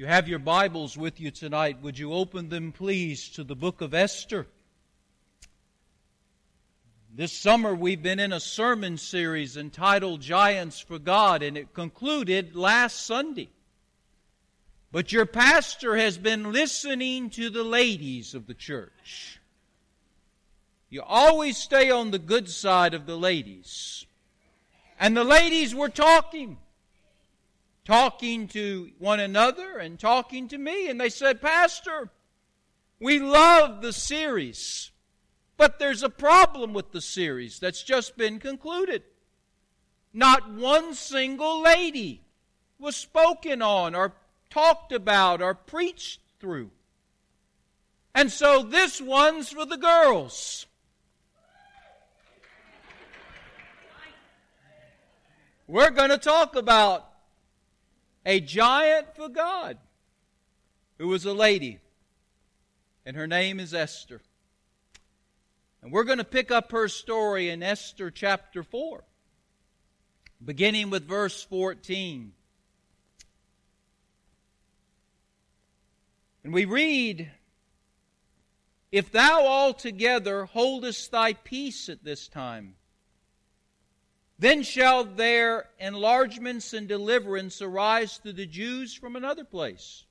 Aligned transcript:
You 0.00 0.06
have 0.06 0.28
your 0.28 0.38
Bibles 0.38 0.96
with 0.96 1.20
you 1.20 1.30
tonight. 1.30 1.82
Would 1.82 1.98
you 1.98 2.14
open 2.14 2.48
them, 2.48 2.72
please, 2.72 3.28
to 3.32 3.44
the 3.44 3.54
book 3.54 3.82
of 3.82 3.92
Esther? 3.92 4.46
This 7.14 7.34
summer 7.34 7.74
we've 7.74 8.02
been 8.02 8.18
in 8.18 8.32
a 8.32 8.40
sermon 8.40 8.96
series 8.96 9.58
entitled 9.58 10.22
Giants 10.22 10.80
for 10.80 10.98
God, 10.98 11.42
and 11.42 11.54
it 11.54 11.74
concluded 11.74 12.56
last 12.56 13.04
Sunday. 13.04 13.50
But 14.90 15.12
your 15.12 15.26
pastor 15.26 15.98
has 15.98 16.16
been 16.16 16.50
listening 16.50 17.28
to 17.32 17.50
the 17.50 17.62
ladies 17.62 18.34
of 18.34 18.46
the 18.46 18.54
church. 18.54 19.38
You 20.88 21.02
always 21.02 21.58
stay 21.58 21.90
on 21.90 22.10
the 22.10 22.18
good 22.18 22.48
side 22.48 22.94
of 22.94 23.04
the 23.04 23.18
ladies. 23.18 24.06
And 24.98 25.14
the 25.14 25.24
ladies 25.24 25.74
were 25.74 25.90
talking 25.90 26.56
talking 27.90 28.46
to 28.46 28.88
one 29.00 29.18
another 29.18 29.78
and 29.78 29.98
talking 29.98 30.46
to 30.46 30.56
me. 30.56 30.88
And 30.88 31.00
they 31.00 31.08
said, 31.08 31.42
Pastor, 31.42 32.08
we 33.00 33.18
love 33.18 33.82
the 33.82 33.92
series, 33.92 34.92
but 35.56 35.80
there's 35.80 36.04
a 36.04 36.08
problem 36.08 36.72
with 36.72 36.92
the 36.92 37.00
series 37.00 37.58
that's 37.58 37.82
just 37.82 38.16
been 38.16 38.38
concluded. 38.38 39.02
Not 40.12 40.52
one 40.52 40.94
single 40.94 41.62
lady 41.62 42.22
was 42.78 42.94
spoken 42.94 43.60
on 43.60 43.96
or 43.96 44.14
talked 44.50 44.92
about 44.92 45.42
or 45.42 45.52
preached 45.52 46.20
through. 46.38 46.70
And 48.14 48.30
so 48.30 48.62
this 48.62 49.00
one's 49.00 49.48
for 49.50 49.66
the 49.66 49.76
girls. 49.76 50.66
We're 55.66 55.90
going 55.90 56.10
to 56.10 56.18
talk 56.18 56.54
about 56.54 57.09
a 58.24 58.40
giant 58.40 59.14
for 59.16 59.28
God 59.28 59.78
who 60.98 61.08
was 61.08 61.24
a 61.24 61.32
lady, 61.32 61.78
and 63.06 63.16
her 63.16 63.26
name 63.26 63.58
is 63.58 63.72
Esther. 63.72 64.20
And 65.82 65.92
we're 65.92 66.04
going 66.04 66.18
to 66.18 66.24
pick 66.24 66.50
up 66.50 66.72
her 66.72 66.88
story 66.88 67.48
in 67.48 67.62
Esther 67.62 68.10
chapter 68.10 68.62
4, 68.62 69.02
beginning 70.44 70.90
with 70.90 71.08
verse 71.08 71.42
14. 71.42 72.32
And 76.44 76.52
we 76.52 76.66
read, 76.66 77.30
If 78.92 79.10
thou 79.10 79.46
altogether 79.46 80.44
holdest 80.44 81.10
thy 81.10 81.32
peace 81.32 81.88
at 81.88 82.04
this 82.04 82.28
time, 82.28 82.74
then 84.40 84.62
shall 84.62 85.04
their 85.04 85.68
enlargements 85.78 86.72
and 86.72 86.88
deliverance 86.88 87.60
arise 87.60 88.16
to 88.20 88.32
the 88.32 88.46
Jews 88.46 88.94
from 88.94 89.14
another 89.14 89.44
place. 89.44 90.06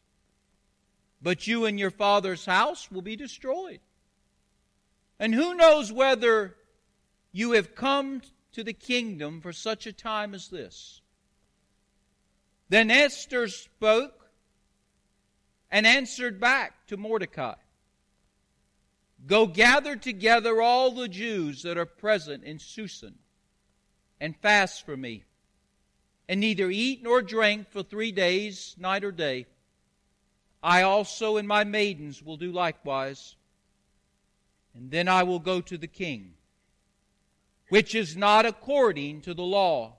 But 1.19 1.47
you 1.47 1.65
and 1.65 1.79
your 1.79 1.89
father's 1.89 2.45
house 2.45 2.91
will 2.91 3.01
be 3.01 3.15
destroyed. 3.15 3.79
And 5.19 5.33
who 5.33 5.55
knows 5.55 5.91
whether 5.91 6.55
you 7.31 7.53
have 7.53 7.73
come 7.73 8.21
to 8.51 8.63
the 8.63 8.71
kingdom 8.71 9.41
for 9.41 9.51
such 9.51 9.87
a 9.87 9.91
time 9.91 10.35
as 10.35 10.47
this? 10.47 11.01
Then 12.69 12.91
Esther 12.91 13.47
spoke 13.47 14.29
and 15.71 15.87
answered 15.87 16.39
back 16.39 16.85
to 16.87 16.97
Mordecai 16.97 17.55
Go 19.25 19.47
gather 19.47 19.95
together 19.95 20.61
all 20.61 20.91
the 20.91 21.09
Jews 21.09 21.63
that 21.63 21.79
are 21.79 21.85
present 21.85 22.43
in 22.43 22.59
Shushan 22.59 23.15
and 24.19 24.35
fast 24.37 24.85
for 24.85 24.97
me, 24.97 25.23
and 26.27 26.39
neither 26.39 26.69
eat 26.69 27.01
nor 27.01 27.21
drink 27.21 27.69
for 27.69 27.83
three 27.83 28.11
days, 28.11 28.75
night 28.77 29.03
or 29.03 29.11
day. 29.11 29.45
I 30.61 30.81
also 30.81 31.37
and 31.37 31.47
my 31.47 31.63
maidens 31.63 32.21
will 32.21 32.37
do 32.37 32.51
likewise. 32.51 33.35
And 34.75 34.91
then 34.91 35.07
I 35.07 35.23
will 35.23 35.39
go 35.39 35.61
to 35.61 35.77
the 35.77 35.87
king, 35.87 36.33
which 37.69 37.95
is 37.95 38.15
not 38.15 38.45
according 38.45 39.21
to 39.21 39.33
the 39.33 39.43
law. 39.43 39.95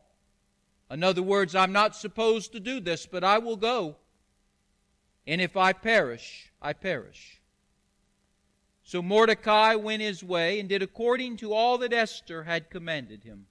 In 0.91 1.03
other 1.03 1.23
words, 1.23 1.55
I'm 1.55 1.73
not 1.73 1.97
supposed 1.97 2.53
to 2.53 2.61
do 2.61 2.81
this, 2.81 3.07
but 3.07 3.25
I 3.25 3.39
will 3.39 3.57
go. 3.57 3.97
And 5.27 5.41
if 5.41 5.57
I 5.57 5.73
perish, 5.73 6.51
I 6.61 6.73
perish. 6.73 7.41
So 8.83 9.03
Mordecai 9.03 9.77
went 9.77 10.03
his 10.03 10.25
way 10.25 10.59
and 10.59 10.69
did 10.69 10.83
according 10.83 11.37
to 11.39 11.53
all 11.53 11.79
that 11.79 11.93
Esther 11.93 12.45
had 12.45 12.71
commanded 12.71 13.23
him. 13.23 13.47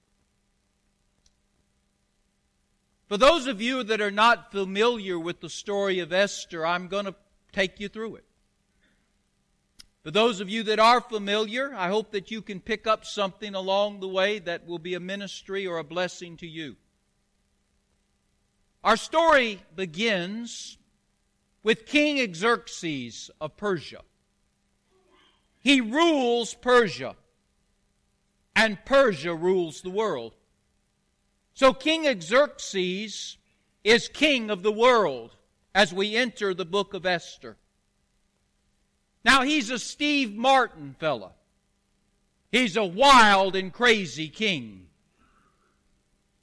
For 3.10 3.18
those 3.18 3.48
of 3.48 3.60
you 3.60 3.82
that 3.82 4.00
are 4.00 4.12
not 4.12 4.52
familiar 4.52 5.18
with 5.18 5.40
the 5.40 5.48
story 5.48 5.98
of 5.98 6.12
Esther, 6.12 6.64
I'm 6.64 6.86
going 6.86 7.06
to 7.06 7.14
take 7.50 7.80
you 7.80 7.88
through 7.88 8.14
it. 8.14 8.24
For 10.04 10.12
those 10.12 10.40
of 10.40 10.48
you 10.48 10.62
that 10.62 10.78
are 10.78 11.00
familiar, 11.00 11.74
I 11.74 11.88
hope 11.88 12.12
that 12.12 12.30
you 12.30 12.40
can 12.40 12.60
pick 12.60 12.86
up 12.86 13.04
something 13.04 13.56
along 13.56 13.98
the 13.98 14.06
way 14.06 14.38
that 14.38 14.64
will 14.64 14.78
be 14.78 14.94
a 14.94 15.00
ministry 15.00 15.66
or 15.66 15.78
a 15.78 15.82
blessing 15.82 16.36
to 16.36 16.46
you. 16.46 16.76
Our 18.84 18.96
story 18.96 19.60
begins 19.74 20.78
with 21.64 21.86
King 21.86 22.32
Xerxes 22.32 23.28
of 23.40 23.56
Persia. 23.56 24.02
He 25.58 25.80
rules 25.80 26.54
Persia, 26.54 27.16
and 28.54 28.78
Persia 28.84 29.34
rules 29.34 29.82
the 29.82 29.90
world. 29.90 30.36
So 31.60 31.74
King 31.74 32.18
Xerxes 32.22 33.36
is 33.84 34.08
king 34.08 34.48
of 34.48 34.62
the 34.62 34.72
world 34.72 35.36
as 35.74 35.92
we 35.92 36.16
enter 36.16 36.54
the 36.54 36.64
book 36.64 36.94
of 36.94 37.04
Esther. 37.04 37.58
Now 39.26 39.42
he's 39.42 39.68
a 39.68 39.78
Steve 39.78 40.34
Martin 40.34 40.96
fella. 40.98 41.32
He's 42.50 42.78
a 42.78 42.84
wild 42.86 43.56
and 43.56 43.70
crazy 43.70 44.28
king. 44.28 44.86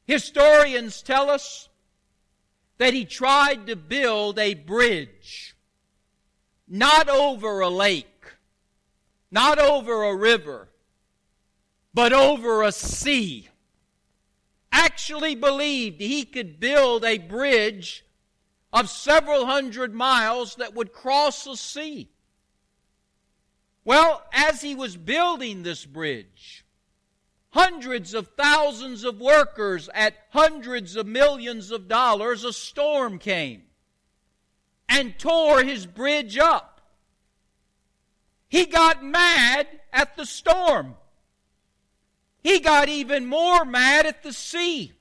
Historians 0.05 1.01
tell 1.01 1.31
us 1.31 1.67
that 2.77 2.93
he 2.93 3.03
tried 3.03 3.65
to 3.65 3.75
build 3.75 4.37
a 4.37 4.53
bridge, 4.53 5.55
not 6.67 7.09
over 7.09 7.61
a 7.61 7.69
lake, 7.69 8.35
not 9.31 9.57
over 9.57 10.03
a 10.03 10.15
river, 10.15 10.69
but 11.91 12.13
over 12.13 12.61
a 12.61 12.71
sea 12.71 13.49
actually 14.87 15.35
believed 15.35 15.99
he 15.99 16.23
could 16.23 16.61
build 16.61 17.03
a 17.03 17.17
bridge 17.17 18.05
of 18.71 18.89
several 18.89 19.45
hundred 19.45 19.93
miles 19.93 20.55
that 20.55 20.73
would 20.73 20.93
cross 20.93 21.43
the 21.43 21.57
sea. 21.57 22.09
Well, 23.83 24.23
as 24.31 24.61
he 24.61 24.75
was 24.75 24.95
building 24.95 25.63
this 25.63 25.85
bridge, 25.85 26.65
hundreds 27.49 28.13
of 28.13 28.29
thousands 28.37 29.03
of 29.03 29.19
workers 29.19 29.89
at 29.93 30.15
hundreds 30.29 30.95
of 30.95 31.05
millions 31.05 31.71
of 31.71 31.89
dollars, 31.89 32.45
a 32.45 32.53
storm 32.53 33.19
came 33.19 33.63
and 34.87 35.19
tore 35.19 35.63
his 35.63 35.85
bridge 35.85 36.37
up. 36.37 36.79
He 38.47 38.65
got 38.65 39.03
mad 39.03 39.67
at 39.91 40.15
the 40.15 40.25
storm. 40.25 40.95
He 42.47 42.61
got 42.61 42.87
even 42.87 43.25
more 43.25 43.65
mad 43.65 44.05
at 44.05 44.23
the 44.23 44.31
sea. 44.31 44.93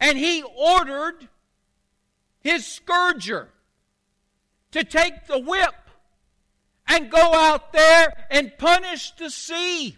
And 0.00 0.18
he 0.18 0.42
ordered 0.42 1.28
his 2.40 2.66
scourger 2.66 3.50
to 4.72 4.82
take 4.82 5.28
the 5.28 5.38
whip 5.38 5.76
and 6.88 7.08
go 7.08 7.20
out 7.20 7.72
there 7.72 8.26
and 8.32 8.58
punish 8.58 9.12
the 9.12 9.30
sea 9.30 9.96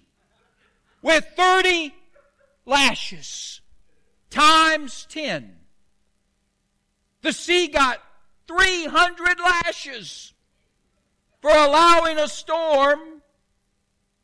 with 1.00 1.25
30 1.38 1.94
lashes 2.66 3.62
times 4.28 5.06
10. 5.09 5.56
The 7.22 7.33
sea 7.33 7.69
got 7.69 7.99
300 8.47 9.41
lashes 9.41 10.34
for 11.41 11.51
allowing 11.51 12.18
a 12.18 12.28
storm 12.28 13.22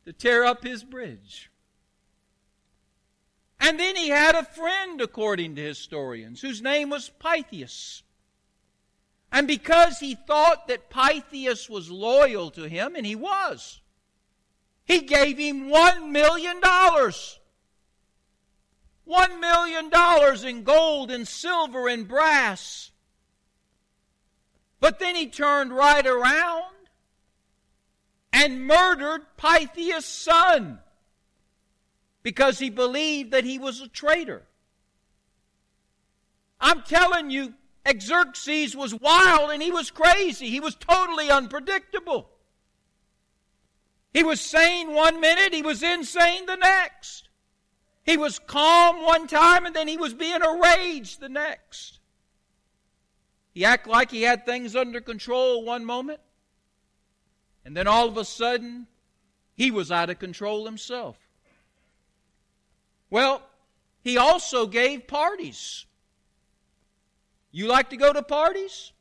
to 0.09 0.13
tear 0.13 0.43
up 0.43 0.63
his 0.63 0.83
bridge. 0.83 1.51
And 3.59 3.79
then 3.79 3.95
he 3.95 4.09
had 4.09 4.33
a 4.33 4.43
friend, 4.43 4.99
according 4.99 5.55
to 5.55 5.61
historians, 5.61 6.41
whose 6.41 6.63
name 6.63 6.89
was 6.89 7.11
Pythius. 7.19 8.01
And 9.31 9.47
because 9.47 9.99
he 9.99 10.15
thought 10.15 10.67
that 10.67 10.89
Pythius 10.89 11.69
was 11.69 11.91
loyal 11.91 12.49
to 12.51 12.63
him, 12.63 12.95
and 12.95 13.05
he 13.05 13.15
was, 13.15 13.81
he 14.83 15.01
gave 15.01 15.37
him 15.37 15.69
one 15.69 16.11
million 16.11 16.59
dollars. 16.59 17.39
One 19.05 19.39
million 19.39 19.91
dollars 19.91 20.43
in 20.43 20.63
gold 20.63 21.11
and 21.11 21.27
silver 21.27 21.87
and 21.87 22.07
brass. 22.07 22.89
But 24.79 24.97
then 24.97 25.15
he 25.15 25.27
turned 25.27 25.71
right 25.71 26.07
around 26.07 26.78
and 28.31 28.65
murdered 28.65 29.21
Pythius' 29.37 30.05
son 30.05 30.79
because 32.23 32.59
he 32.59 32.69
believed 32.69 33.31
that 33.31 33.43
he 33.43 33.57
was 33.57 33.81
a 33.81 33.87
traitor. 33.87 34.43
I'm 36.59 36.83
telling 36.83 37.29
you, 37.29 37.53
Xerxes 37.99 38.75
was 38.75 38.93
wild 38.93 39.51
and 39.51 39.61
he 39.61 39.71
was 39.71 39.91
crazy. 39.91 40.49
He 40.49 40.59
was 40.59 40.75
totally 40.75 41.29
unpredictable. 41.29 42.29
He 44.13 44.23
was 44.23 44.41
sane 44.41 44.93
one 44.93 45.21
minute, 45.21 45.53
he 45.53 45.61
was 45.61 45.83
insane 45.83 46.45
the 46.45 46.55
next. 46.55 47.29
He 48.03 48.17
was 48.17 48.39
calm 48.39 49.03
one 49.03 49.27
time 49.27 49.65
and 49.65 49.75
then 49.75 49.87
he 49.87 49.97
was 49.97 50.13
being 50.13 50.41
enraged 50.41 51.19
the 51.19 51.29
next. 51.29 51.99
He 53.53 53.65
acted 53.65 53.91
like 53.91 54.11
he 54.11 54.23
had 54.23 54.45
things 54.45 54.75
under 54.75 55.01
control 55.01 55.63
one 55.63 55.85
moment, 55.85 56.19
and 57.65 57.75
then 57.75 57.87
all 57.87 58.07
of 58.07 58.17
a 58.17 58.25
sudden, 58.25 58.87
he 59.55 59.71
was 59.71 59.91
out 59.91 60.09
of 60.09 60.19
control 60.19 60.65
himself. 60.65 61.17
Well, 63.09 63.41
he 64.01 64.17
also 64.17 64.67
gave 64.67 65.07
parties. 65.07 65.85
You 67.51 67.67
like 67.67 67.89
to 67.89 67.97
go 67.97 68.13
to 68.13 68.21
parties? 68.21 68.91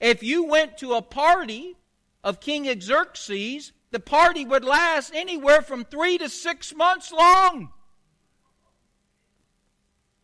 If 0.00 0.22
you 0.22 0.44
went 0.44 0.78
to 0.78 0.94
a 0.94 1.02
party 1.02 1.76
of 2.22 2.40
King 2.40 2.66
Xerxes, 2.80 3.72
the 3.90 4.00
party 4.00 4.44
would 4.44 4.64
last 4.64 5.14
anywhere 5.14 5.62
from 5.62 5.84
three 5.84 6.18
to 6.18 6.28
six 6.28 6.74
months 6.74 7.10
long. 7.10 7.72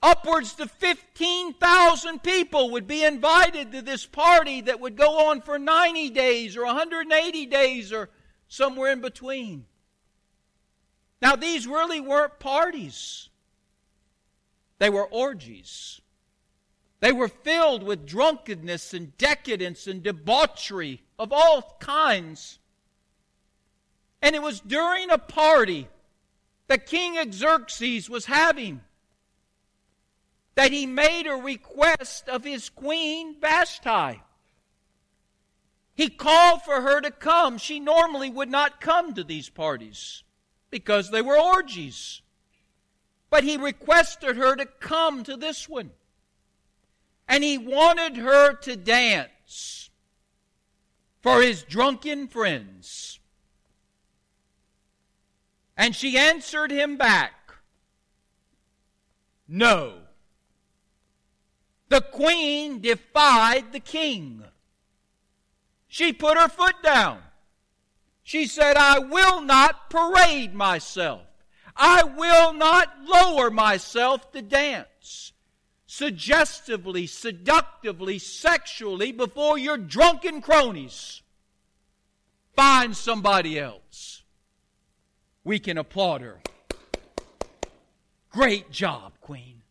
Upwards 0.04 0.52
to 0.56 0.68
15,000 0.68 2.22
people 2.22 2.72
would 2.72 2.86
be 2.86 3.02
invited 3.02 3.72
to 3.72 3.80
this 3.80 4.04
party 4.04 4.60
that 4.60 4.78
would 4.78 4.96
go 4.96 5.30
on 5.30 5.40
for 5.40 5.58
90 5.58 6.10
days 6.10 6.58
or 6.58 6.66
180 6.66 7.46
days 7.46 7.90
or 7.90 8.10
somewhere 8.46 8.92
in 8.92 9.00
between. 9.00 9.64
Now, 11.22 11.36
these 11.36 11.66
really 11.66 12.00
weren't 12.00 12.38
parties, 12.38 13.30
they 14.78 14.90
were 14.90 15.06
orgies. 15.06 16.02
They 17.00 17.12
were 17.12 17.28
filled 17.28 17.82
with 17.82 18.06
drunkenness 18.06 18.92
and 18.92 19.16
decadence 19.16 19.86
and 19.86 20.02
debauchery 20.02 21.02
of 21.18 21.32
all 21.32 21.76
kinds. 21.80 22.58
And 24.20 24.34
it 24.34 24.42
was 24.42 24.60
during 24.60 25.10
a 25.10 25.18
party 25.18 25.88
that 26.66 26.86
King 26.86 27.16
Xerxes 27.32 28.10
was 28.10 28.26
having 28.26 28.82
that 30.54 30.72
he 30.72 30.86
made 30.86 31.26
a 31.26 31.34
request 31.34 32.28
of 32.28 32.44
his 32.44 32.68
queen 32.68 33.40
Vashti. 33.40 34.20
He 35.94 36.08
called 36.08 36.62
for 36.62 36.80
her 36.80 37.00
to 37.00 37.10
come. 37.10 37.58
She 37.58 37.78
normally 37.80 38.30
would 38.30 38.50
not 38.50 38.80
come 38.80 39.14
to 39.14 39.24
these 39.24 39.48
parties 39.48 40.24
because 40.70 41.10
they 41.10 41.22
were 41.22 41.38
orgies. 41.38 42.20
But 43.30 43.44
he 43.44 43.56
requested 43.56 44.36
her 44.36 44.56
to 44.56 44.66
come 44.66 45.24
to 45.24 45.36
this 45.36 45.68
one. 45.68 45.90
And 47.28 47.42
he 47.42 47.58
wanted 47.58 48.16
her 48.16 48.54
to 48.54 48.76
dance 48.76 49.90
for 51.20 51.40
his 51.40 51.62
drunken 51.62 52.28
friends. 52.28 53.18
And 55.76 55.96
she 55.96 56.18
answered 56.18 56.70
him 56.70 56.96
back, 56.96 57.32
No. 59.48 60.03
The 61.88 62.00
queen 62.00 62.80
defied 62.80 63.72
the 63.72 63.80
king. 63.80 64.42
She 65.88 66.12
put 66.12 66.36
her 66.36 66.48
foot 66.48 66.82
down. 66.82 67.20
She 68.22 68.46
said, 68.46 68.76
I 68.76 68.98
will 68.98 69.42
not 69.42 69.90
parade 69.90 70.54
myself. 70.54 71.22
I 71.76 72.04
will 72.04 72.52
not 72.52 72.88
lower 73.04 73.50
myself 73.50 74.32
to 74.32 74.42
dance 74.42 75.32
suggestively, 75.94 77.06
seductively, 77.06 78.18
sexually 78.18 79.12
before 79.12 79.56
your 79.56 79.76
drunken 79.76 80.40
cronies. 80.40 81.22
Find 82.56 82.96
somebody 82.96 83.60
else. 83.60 84.24
We 85.44 85.60
can 85.60 85.78
applaud 85.78 86.22
her. 86.22 86.40
Great 88.30 88.72
job, 88.72 89.12
Queen. 89.20 89.62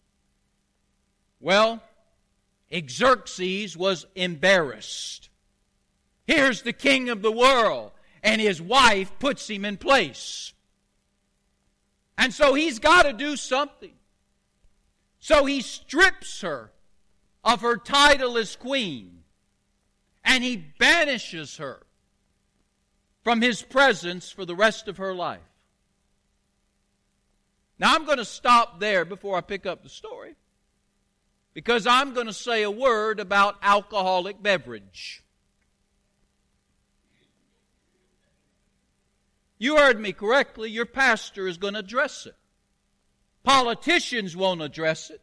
Well, 1.42 1.84
Xerxes 2.90 3.78
was 3.78 4.06
embarrassed. 4.16 5.30
Here's 6.26 6.62
the 6.62 6.74
king 6.74 7.10
of 7.10 7.22
the 7.22 7.32
world, 7.32 7.92
and 8.24 8.42
his 8.42 8.62
wife 8.62 9.12
puts 9.20 9.50
him 9.50 9.66
in 9.66 9.78
place. 9.78 10.54
And 12.18 12.34
so 12.34 12.54
he's 12.54 12.80
got 12.80 13.04
to 13.04 13.14
do 13.14 13.36
something. 13.36 13.94
So 15.20 15.46
he 15.46 15.62
strips 15.62 16.42
her 16.42 16.72
of 17.44 17.62
her 17.62 17.78
title 17.78 18.38
as 18.38 18.56
queen, 18.56 19.24
and 20.24 20.44
he 20.44 20.58
banishes 20.58 21.58
her 21.58 21.84
from 23.24 23.42
his 23.42 23.62
presence 23.62 24.32
for 24.32 24.46
the 24.46 24.56
rest 24.56 24.88
of 24.88 24.98
her 24.98 25.14
life. 25.14 25.40
Now 27.80 27.96
I'm 27.96 28.06
going 28.06 28.18
to 28.18 28.26
stop 28.26 28.80
there 28.80 29.06
before 29.06 29.38
I 29.38 29.42
pick 29.42 29.66
up 29.66 29.84
the 29.84 29.90
story 29.90 30.36
because 31.54 31.86
I'm 31.86 32.14
going 32.14 32.28
to 32.28 32.34
say 32.34 32.64
a 32.64 32.72
word 32.72 33.20
about 33.20 33.58
alcoholic 33.62 34.42
beverage. 34.42 35.24
You 39.58 39.78
heard 39.78 40.00
me 40.00 40.12
correctly. 40.12 40.70
Your 40.70 40.86
pastor 40.86 41.48
is 41.48 41.58
going 41.58 41.76
to 41.76 41.80
address 41.80 42.26
it. 42.26 42.36
Politicians 43.44 44.36
won't 44.36 44.62
address 44.62 45.10
it. 45.10 45.22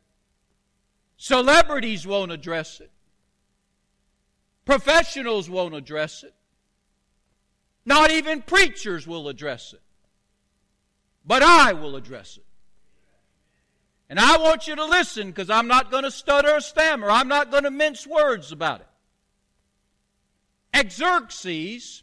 Celebrities 1.17 2.07
won't 2.07 2.33
address 2.33 2.81
it. 2.81 2.91
Professionals 4.65 5.51
won't 5.51 5.75
address 5.75 6.23
it. 6.23 6.33
Not 7.85 8.11
even 8.11 8.41
preachers 8.41 9.07
will 9.07 9.29
address 9.29 9.73
it. 9.73 9.83
But 11.27 11.43
I 11.43 11.73
will 11.73 11.97
address 11.97 12.37
it. 12.37 12.45
And 14.11 14.19
I 14.19 14.39
want 14.39 14.67
you 14.67 14.75
to 14.75 14.85
listen 14.85 15.29
because 15.29 15.49
I'm 15.51 15.69
not 15.69 15.93
going 15.93 16.03
to 16.03 16.11
stutter 16.11 16.51
or 16.57 16.61
stammer. 16.61 17.09
I'm 17.09 17.29
not 17.29 17.53
going 17.53 17.63
to 17.63 17.71
mince 17.71 18.09
words 18.09 18.51
about 18.51 18.81
it. 20.75 20.91
Xerxes 20.91 22.03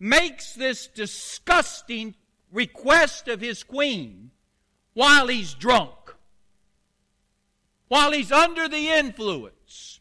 makes 0.00 0.54
this 0.54 0.88
disgusting 0.88 2.16
request 2.50 3.28
of 3.28 3.40
his 3.40 3.62
queen 3.62 4.32
while 4.94 5.28
he's 5.28 5.54
drunk, 5.54 5.92
while 7.86 8.10
he's 8.10 8.32
under 8.32 8.66
the 8.66 8.88
influence 8.88 10.00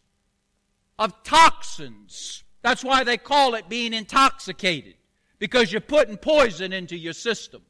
of 0.97 1.21
toxins. 1.21 2.43
That's 2.63 2.83
why 2.83 3.03
they 3.03 3.17
call 3.17 3.53
it 3.53 3.69
being 3.69 3.93
intoxicated, 3.93 4.95
because 5.37 5.71
you're 5.71 5.79
putting 5.81 6.17
poison 6.17 6.73
into 6.73 6.97
your 6.97 7.13
system. 7.13 7.61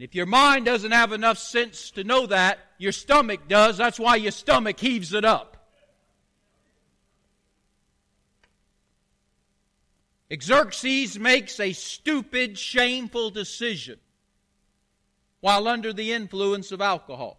And 0.00 0.08
if 0.08 0.14
your 0.14 0.24
mind 0.24 0.64
doesn't 0.64 0.92
have 0.92 1.12
enough 1.12 1.36
sense 1.36 1.90
to 1.90 2.04
know 2.04 2.24
that, 2.24 2.58
your 2.78 2.90
stomach 2.90 3.48
does. 3.48 3.76
That's 3.76 4.00
why 4.00 4.16
your 4.16 4.32
stomach 4.32 4.80
heaves 4.80 5.12
it 5.12 5.26
up. 5.26 5.58
Xerxes 10.32 11.18
makes 11.18 11.60
a 11.60 11.74
stupid, 11.74 12.58
shameful 12.58 13.28
decision 13.28 13.98
while 15.40 15.68
under 15.68 15.92
the 15.92 16.12
influence 16.12 16.72
of 16.72 16.80
alcohol. 16.80 17.38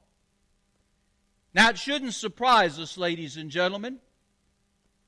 Now, 1.56 1.72
it 1.72 1.80
shouldn't 1.80 2.14
surprise 2.14 2.78
us, 2.78 2.96
ladies 2.96 3.38
and 3.38 3.50
gentlemen, 3.50 3.98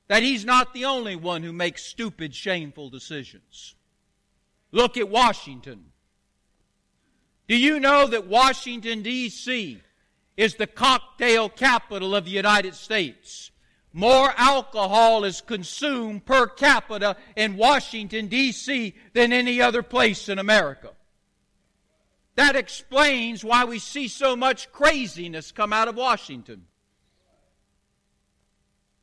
that 0.08 0.24
he's 0.24 0.44
not 0.44 0.74
the 0.74 0.86
only 0.86 1.14
one 1.14 1.44
who 1.44 1.52
makes 1.52 1.84
stupid, 1.84 2.34
shameful 2.34 2.90
decisions. 2.90 3.76
Look 4.72 4.96
at 4.96 5.08
Washington. 5.08 5.92
Do 7.46 7.56
you 7.56 7.78
know 7.78 8.06
that 8.06 8.26
Washington, 8.26 9.02
D.C. 9.02 9.80
is 10.36 10.54
the 10.54 10.66
cocktail 10.66 11.48
capital 11.48 12.14
of 12.16 12.24
the 12.24 12.30
United 12.30 12.74
States? 12.74 13.50
More 13.92 14.32
alcohol 14.36 15.24
is 15.24 15.40
consumed 15.40 16.24
per 16.24 16.48
capita 16.48 17.16
in 17.36 17.56
Washington, 17.56 18.26
D.C. 18.26 18.94
than 19.12 19.32
any 19.32 19.60
other 19.60 19.82
place 19.82 20.28
in 20.28 20.38
America. 20.38 20.90
That 22.36 22.56
explains 22.56 23.44
why 23.44 23.64
we 23.64 23.78
see 23.78 24.08
so 24.08 24.34
much 24.34 24.72
craziness 24.72 25.52
come 25.52 25.72
out 25.72 25.86
of 25.86 25.94
Washington. 25.94 26.64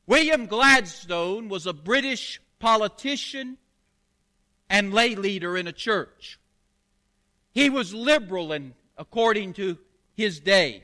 William 0.07 0.48
Gladstone 0.48 1.48
was 1.48 1.65
a 1.65 1.74
British 1.74 2.41
politician 2.60 3.57
and 4.69 4.93
lay 4.93 5.15
leader 5.15 5.55
in 5.55 5.67
a 5.67 5.71
church. 5.71 6.38
He 7.53 7.70
was 7.70 7.93
liberal 7.93 8.51
and 8.51 8.74
according 8.98 9.53
to 9.53 9.77
his 10.13 10.39
day. 10.39 10.84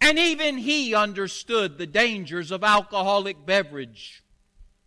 And 0.00 0.18
even 0.18 0.58
he 0.58 0.94
understood 0.94 1.78
the 1.78 1.86
dangers 1.86 2.50
of 2.50 2.62
alcoholic 2.62 3.46
beverage 3.46 4.22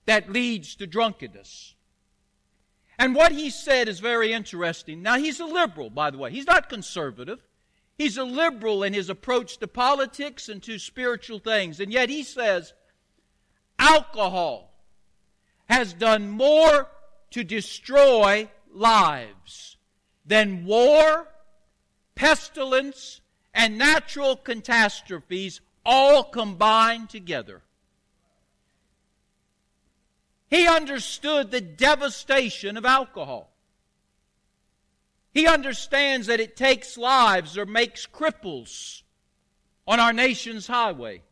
that 0.05 0.31
leads 0.31 0.75
to 0.75 0.87
drunkenness. 0.87 1.75
And 2.97 3.15
what 3.15 3.31
he 3.31 3.49
said 3.49 3.87
is 3.87 3.99
very 3.99 4.33
interesting. 4.33 5.01
Now, 5.01 5.17
he's 5.17 5.39
a 5.39 5.45
liberal, 5.45 5.89
by 5.89 6.11
the 6.11 6.17
way. 6.17 6.31
He's 6.31 6.45
not 6.45 6.69
conservative. 6.69 7.41
He's 7.97 8.17
a 8.17 8.23
liberal 8.23 8.83
in 8.83 8.93
his 8.93 9.09
approach 9.09 9.57
to 9.57 9.67
politics 9.67 10.49
and 10.49 10.61
to 10.63 10.77
spiritual 10.77 11.39
things. 11.39 11.79
And 11.79 11.91
yet 11.91 12.09
he 12.09 12.23
says 12.23 12.73
alcohol 13.77 14.73
has 15.69 15.93
done 15.93 16.29
more 16.29 16.87
to 17.31 17.43
destroy 17.43 18.49
lives 18.73 19.77
than 20.29 20.63
war, 20.63 21.27
pestilence, 22.13 23.19
and 23.51 23.79
natural 23.79 24.35
catastrophes 24.35 25.59
all 25.83 26.23
combined 26.23 27.09
together. 27.09 27.63
He 30.47 30.67
understood 30.67 31.49
the 31.49 31.61
devastation 31.61 32.77
of 32.77 32.85
alcohol. 32.85 33.49
He 35.33 35.47
understands 35.47 36.27
that 36.27 36.39
it 36.39 36.55
takes 36.55 36.95
lives 36.95 37.57
or 37.57 37.65
makes 37.65 38.05
cripples 38.05 39.01
on 39.87 39.99
our 39.99 40.13
nation's 40.13 40.67
highway. 40.67 41.23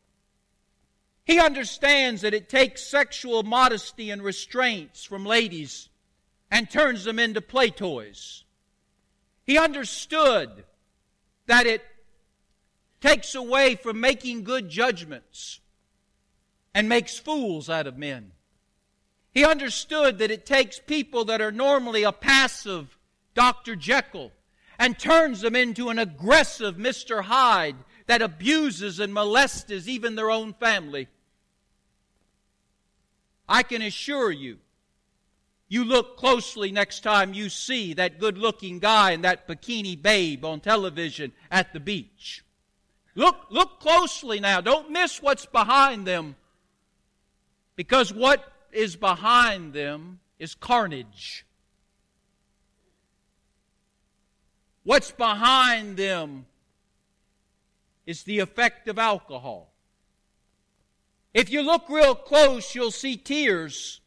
He 1.24 1.40
understands 1.40 2.22
that 2.22 2.34
it 2.34 2.50
takes 2.50 2.84
sexual 2.84 3.44
modesty 3.44 4.10
and 4.10 4.24
restraints 4.24 5.04
from 5.04 5.24
ladies 5.24 5.88
and 6.50 6.68
turns 6.68 7.04
them 7.04 7.20
into 7.20 7.42
play 7.42 7.70
toys. 7.70 8.44
He 9.48 9.58
understood 9.58 10.66
that 11.46 11.66
it 11.66 11.82
takes 13.00 13.34
away 13.34 13.76
from 13.76 14.02
making 14.02 14.44
good 14.44 14.70
judgments 14.70 15.62
and 16.74 16.90
makes 16.90 17.18
fools 17.18 17.70
out 17.70 17.88
of 17.88 17.98
men. 17.98 18.34
He 19.34 19.46
understood 19.46 20.18
that 20.18 20.32
it 20.32 20.46
takes 20.46 20.80
people 20.80 21.24
that 21.26 21.40
are 21.40 21.54
normally 21.54 22.04
a 22.04 22.12
passive 22.12 22.98
Dr. 23.36 23.78
Jekyll 23.78 24.34
and 24.78 25.00
turns 25.00 25.40
them 25.40 25.56
into 25.56 25.90
an 25.90 25.98
aggressive 25.98 26.76
Mr. 26.76 27.24
Hyde 27.24 27.78
that 28.08 28.22
abuses 28.22 29.00
and 29.00 29.14
molests 29.14 29.88
even 29.88 30.16
their 30.16 30.30
own 30.30 30.54
family. 30.56 31.08
I 33.48 33.64
can 33.64 33.82
assure 33.82 34.32
you, 34.32 34.58
you 35.70 35.84
look 35.84 36.18
closely 36.18 36.72
next 36.72 37.02
time 37.02 37.34
you 37.34 37.50
see 37.50 37.94
that 37.94 38.20
good 38.20 38.38
looking 38.38 38.80
guy 38.80 39.12
and 39.12 39.24
that 39.24 39.48
bikini 39.48 40.02
babe 40.02 40.46
on 40.46 40.62
television 40.62 41.34
at 41.52 41.74
the 41.74 41.80
beach. 41.80 42.44
Look, 43.16 43.48
look 43.50 43.80
closely 43.80 44.40
now. 44.40 44.62
Don't 44.62 44.92
miss 44.92 45.22
what's 45.22 45.46
behind 45.46 46.06
them. 46.06 46.36
Because 47.76 48.14
what 48.14 48.52
is 48.72 48.96
behind 48.96 49.74
them 49.74 50.20
is 50.40 50.56
carnage. 50.56 51.46
What's 54.84 55.12
behind 55.12 55.98
them 55.98 56.46
is 58.06 58.24
the 58.24 58.40
effect 58.40 58.88
of 58.88 58.98
alcohol. 58.98 59.74
If 61.34 61.52
you 61.52 61.62
look 61.62 61.90
real 61.90 62.16
close, 62.16 62.74
you'll 62.74 62.92
see 62.92 63.18
tears. 63.18 64.00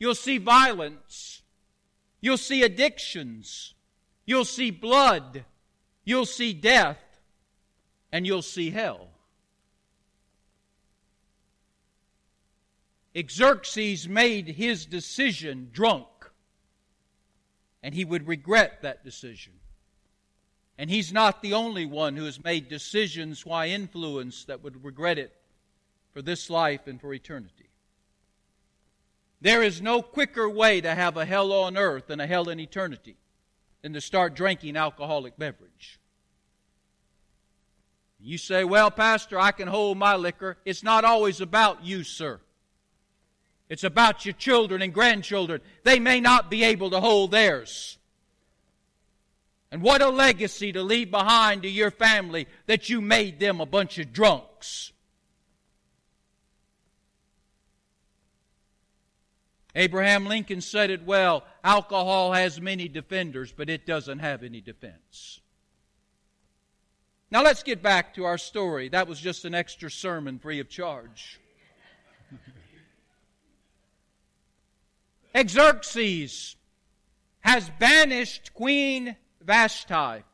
You'll 0.00 0.16
see 0.16 0.38
violence. 0.38 1.42
You'll 2.20 2.38
see 2.38 2.64
addictions. 2.64 3.74
You'll 4.26 4.44
see 4.44 4.72
blood. 4.72 5.44
You'll 6.04 6.26
see 6.26 6.52
death. 6.52 6.98
And 8.10 8.26
you'll 8.26 8.42
see 8.42 8.70
hell. 8.70 9.08
Xerxes 13.28 14.08
made 14.08 14.48
his 14.48 14.86
decision 14.86 15.68
drunk 15.72 16.06
and 17.82 17.94
he 17.94 18.04
would 18.04 18.28
regret 18.28 18.82
that 18.82 19.04
decision. 19.04 19.54
And 20.78 20.90
he's 20.90 21.12
not 21.12 21.42
the 21.42 21.54
only 21.54 21.86
one 21.86 22.16
who 22.16 22.24
has 22.24 22.42
made 22.42 22.68
decisions 22.68 23.44
why 23.44 23.66
influence 23.66 24.44
that 24.44 24.62
would 24.62 24.84
regret 24.84 25.18
it 25.18 25.34
for 26.12 26.22
this 26.22 26.48
life 26.48 26.86
and 26.86 27.00
for 27.00 27.12
eternity. 27.12 27.69
There 29.40 29.62
is 29.62 29.80
no 29.80 30.02
quicker 30.02 30.48
way 30.48 30.80
to 30.80 30.94
have 30.94 31.16
a 31.16 31.24
hell 31.24 31.52
on 31.52 31.76
earth 31.76 32.08
than 32.08 32.20
a 32.20 32.26
hell 32.26 32.48
in 32.48 32.60
eternity 32.60 33.16
than 33.82 33.94
to 33.94 34.00
start 34.00 34.34
drinking 34.34 34.76
alcoholic 34.76 35.38
beverage. 35.38 35.98
You 38.22 38.36
say, 38.36 38.64
well, 38.64 38.90
Pastor, 38.90 39.38
I 39.38 39.50
can 39.50 39.66
hold 39.66 39.96
my 39.96 40.16
liquor. 40.16 40.58
It's 40.66 40.82
not 40.82 41.04
always 41.04 41.40
about 41.40 41.84
you, 41.84 42.04
sir. 42.04 42.38
It's 43.70 43.84
about 43.84 44.26
your 44.26 44.34
children 44.34 44.82
and 44.82 44.92
grandchildren. 44.92 45.62
They 45.84 45.98
may 45.98 46.20
not 46.20 46.50
be 46.50 46.64
able 46.64 46.90
to 46.90 47.00
hold 47.00 47.30
theirs. 47.30 47.96
And 49.70 49.80
what 49.80 50.02
a 50.02 50.08
legacy 50.08 50.72
to 50.72 50.82
leave 50.82 51.10
behind 51.10 51.62
to 51.62 51.70
your 51.70 51.92
family 51.92 52.46
that 52.66 52.88
you 52.88 53.00
made 53.00 53.38
them 53.38 53.60
a 53.60 53.66
bunch 53.66 53.98
of 53.98 54.12
drunks. 54.12 54.92
Abraham 59.74 60.26
Lincoln 60.26 60.60
said 60.60 60.90
it 60.90 61.04
well 61.04 61.44
alcohol 61.62 62.32
has 62.32 62.60
many 62.60 62.88
defenders, 62.88 63.52
but 63.52 63.70
it 63.70 63.86
doesn't 63.86 64.18
have 64.18 64.42
any 64.42 64.60
defense. 64.60 65.40
Now 67.30 67.42
let's 67.42 67.62
get 67.62 67.80
back 67.82 68.14
to 68.14 68.24
our 68.24 68.38
story. 68.38 68.88
That 68.88 69.06
was 69.06 69.20
just 69.20 69.44
an 69.44 69.54
extra 69.54 69.90
sermon 69.90 70.38
free 70.40 70.58
of 70.58 70.68
charge. 70.68 71.38
Xerxes 75.48 76.56
has 77.40 77.70
banished 77.78 78.52
Queen 78.54 79.16
Vashti, 79.40 80.24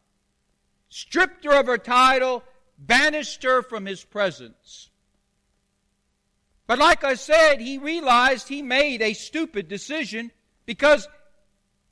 stripped 0.89 1.45
her 1.45 1.61
of 1.61 1.67
her 1.67 1.79
title, 1.79 2.43
banished 2.79 3.43
her 3.43 3.63
from 3.63 3.85
his 3.85 4.03
presence. 4.03 4.91
But 6.67 6.79
like 6.79 7.05
I 7.05 7.15
said, 7.15 7.61
he 7.61 7.79
realized 7.79 8.49
he 8.49 8.63
made 8.63 9.01
a 9.01 9.13
stupid 9.13 9.69
decision 9.69 10.33
because 10.65 11.09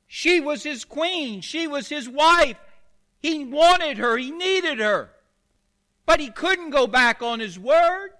she 0.07 0.41
was 0.41 0.63
his 0.63 0.83
queen, 0.83 1.41
she 1.41 1.67
was 1.67 1.87
his 1.87 2.09
wife. 2.09 2.57
He 3.21 3.45
wanted 3.45 3.97
her, 3.97 4.17
he 4.17 4.31
needed 4.31 4.79
her. 4.79 5.11
But 6.05 6.19
he 6.19 6.29
couldn't 6.29 6.69
go 6.69 6.87
back 6.87 7.21
on 7.21 7.39
his 7.39 7.57
word. 7.57 8.11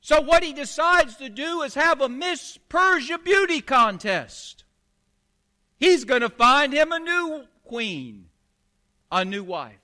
So 0.00 0.20
what 0.20 0.42
he 0.42 0.52
decides 0.52 1.16
to 1.16 1.28
do 1.28 1.62
is 1.62 1.74
have 1.74 2.00
a 2.00 2.08
Miss 2.08 2.58
Persia 2.68 3.18
beauty 3.18 3.60
contest. 3.60 4.64
He's 5.78 6.04
going 6.04 6.22
to 6.22 6.28
find 6.28 6.72
him 6.72 6.92
a 6.92 6.98
new 6.98 7.44
queen, 7.64 8.26
a 9.10 9.24
new 9.24 9.44
wife. 9.44 9.78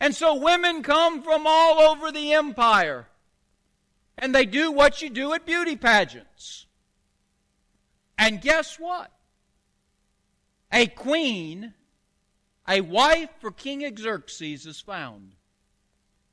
And 0.00 0.14
so 0.14 0.34
women 0.34 0.82
come 0.82 1.22
from 1.22 1.46
all 1.46 1.80
over 1.80 2.10
the 2.10 2.32
empire. 2.32 3.06
And 4.18 4.34
they 4.34 4.44
do 4.44 4.70
what 4.70 5.02
you 5.02 5.10
do 5.10 5.32
at 5.32 5.46
beauty 5.46 5.76
pageants. 5.76 6.66
And 8.18 8.40
guess 8.40 8.78
what? 8.78 9.10
A 10.70 10.86
queen, 10.86 11.74
a 12.68 12.80
wife 12.80 13.30
for 13.40 13.50
King 13.50 13.96
Xerxes 13.96 14.66
is 14.66 14.80
found. 14.80 15.32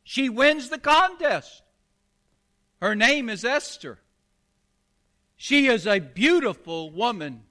She 0.04 0.30
wins 0.30 0.70
the 0.70 0.78
contest. 0.78 1.64
Her 2.82 2.96
name 2.96 3.30
is 3.30 3.44
Esther. 3.44 4.00
She 5.36 5.68
is 5.68 5.88
a 5.88 6.00
beautiful 6.00 6.92
woman, 6.92 7.44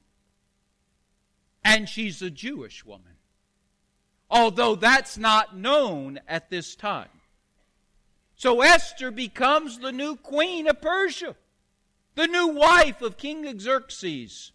and 1.64 1.88
she's 1.88 2.20
a 2.22 2.30
Jewish 2.30 2.84
woman. 2.84 3.16
Although 4.30 4.74
that's 4.74 5.16
not 5.16 5.56
known 5.56 6.20
at 6.28 6.50
this 6.50 6.76
time. 6.76 7.08
So 8.38 8.62
Esther 8.62 9.10
becomes 9.10 9.78
the 9.78 9.92
new 9.92 10.16
queen 10.16 10.66
of 10.66 10.80
Persia, 10.80 11.36
the 12.14 12.26
new 12.26 12.48
wife 12.48 13.02
of 13.02 13.18
King 13.18 13.58
Xerxes. 13.60 14.52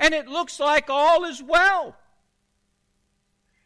And 0.00 0.12
it 0.12 0.26
looks 0.26 0.58
like 0.58 0.90
all 0.90 1.24
is 1.24 1.42
well. 1.42 1.96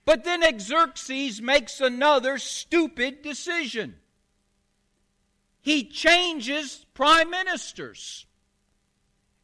But 0.04 0.24
then 0.24 0.42
Xerxes 0.60 1.40
makes 1.40 1.80
another 1.80 2.36
stupid 2.36 3.22
decision 3.22 3.96
he 5.64 5.82
changes 5.82 6.84
prime 6.92 7.30
ministers. 7.30 8.26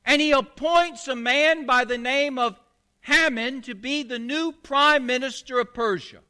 And 0.05 0.21
he 0.21 0.33
appoints 0.33 1.09
a 1.09 1.17
man 1.17 1.65
by 1.65 1.87
the 1.87 1.97
name 1.97 2.39
of 2.39 2.61
Haman 3.01 3.63
to 3.63 3.75
be 3.75 4.03
the 4.03 4.19
new 4.19 4.53
prime 4.53 5.07
minister 5.07 5.59
of 5.59 5.73
Persia. 5.73 6.21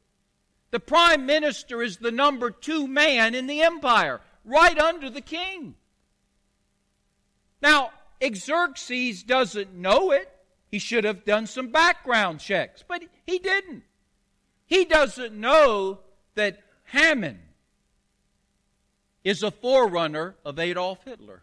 The 0.71 0.81
prime 0.81 1.27
minister 1.27 1.83
is 1.83 1.97
the 1.97 2.13
number 2.13 2.51
two 2.51 2.87
man 2.87 3.35
in 3.35 3.47
the 3.47 3.63
empire, 3.63 4.21
right 4.45 4.79
under 4.79 5.11
the 5.11 5.21
king. 5.21 5.75
Now, 7.61 7.91
Xerxes 8.23 9.23
doesn't 9.23 9.75
know 9.75 10.13
it. 10.13 10.31
He 10.71 10.79
should 10.79 11.05
have 11.05 11.25
done 11.25 11.47
some 11.47 11.69
background 11.69 12.39
checks, 12.41 12.85
but 12.87 13.03
he 13.27 13.39
didn't. 13.39 13.83
He 14.67 14.85
doesn't 14.85 15.35
know 15.35 16.01
that 16.37 16.63
Haman 16.85 17.41
is 19.25 19.43
a 19.43 19.51
forerunner 19.51 20.37
of 20.45 20.59
Adolf 20.59 21.05
Hitler. 21.05 21.43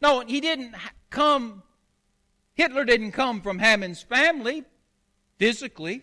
No, 0.00 0.20
he 0.20 0.40
didn't 0.40 0.74
come, 1.10 1.62
Hitler 2.54 2.84
didn't 2.84 3.12
come 3.12 3.42
from 3.42 3.58
Haman's 3.58 4.02
family. 4.02 4.64
physically, 5.38 6.02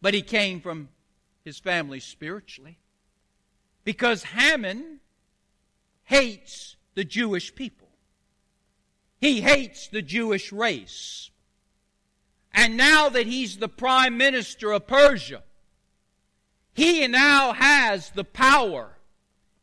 but 0.00 0.14
he 0.14 0.22
came 0.22 0.60
from 0.60 0.88
his 1.44 1.58
family 1.58 2.00
spiritually. 2.00 2.78
Because 3.84 4.22
Haman 4.24 5.00
hates 6.04 6.76
the 6.94 7.04
Jewish 7.04 7.54
people. 7.54 7.88
He 9.18 9.40
hates 9.40 9.88
the 9.88 10.02
Jewish 10.02 10.52
race. 10.52 11.30
And 12.52 12.76
now 12.76 13.08
that 13.10 13.26
he's 13.26 13.58
the 13.58 13.68
prime 13.68 14.16
minister 14.16 14.72
of 14.72 14.86
Persia, 14.86 15.42
he 16.72 17.06
now 17.06 17.52
has 17.52 18.10
the 18.10 18.24
power 18.24 18.96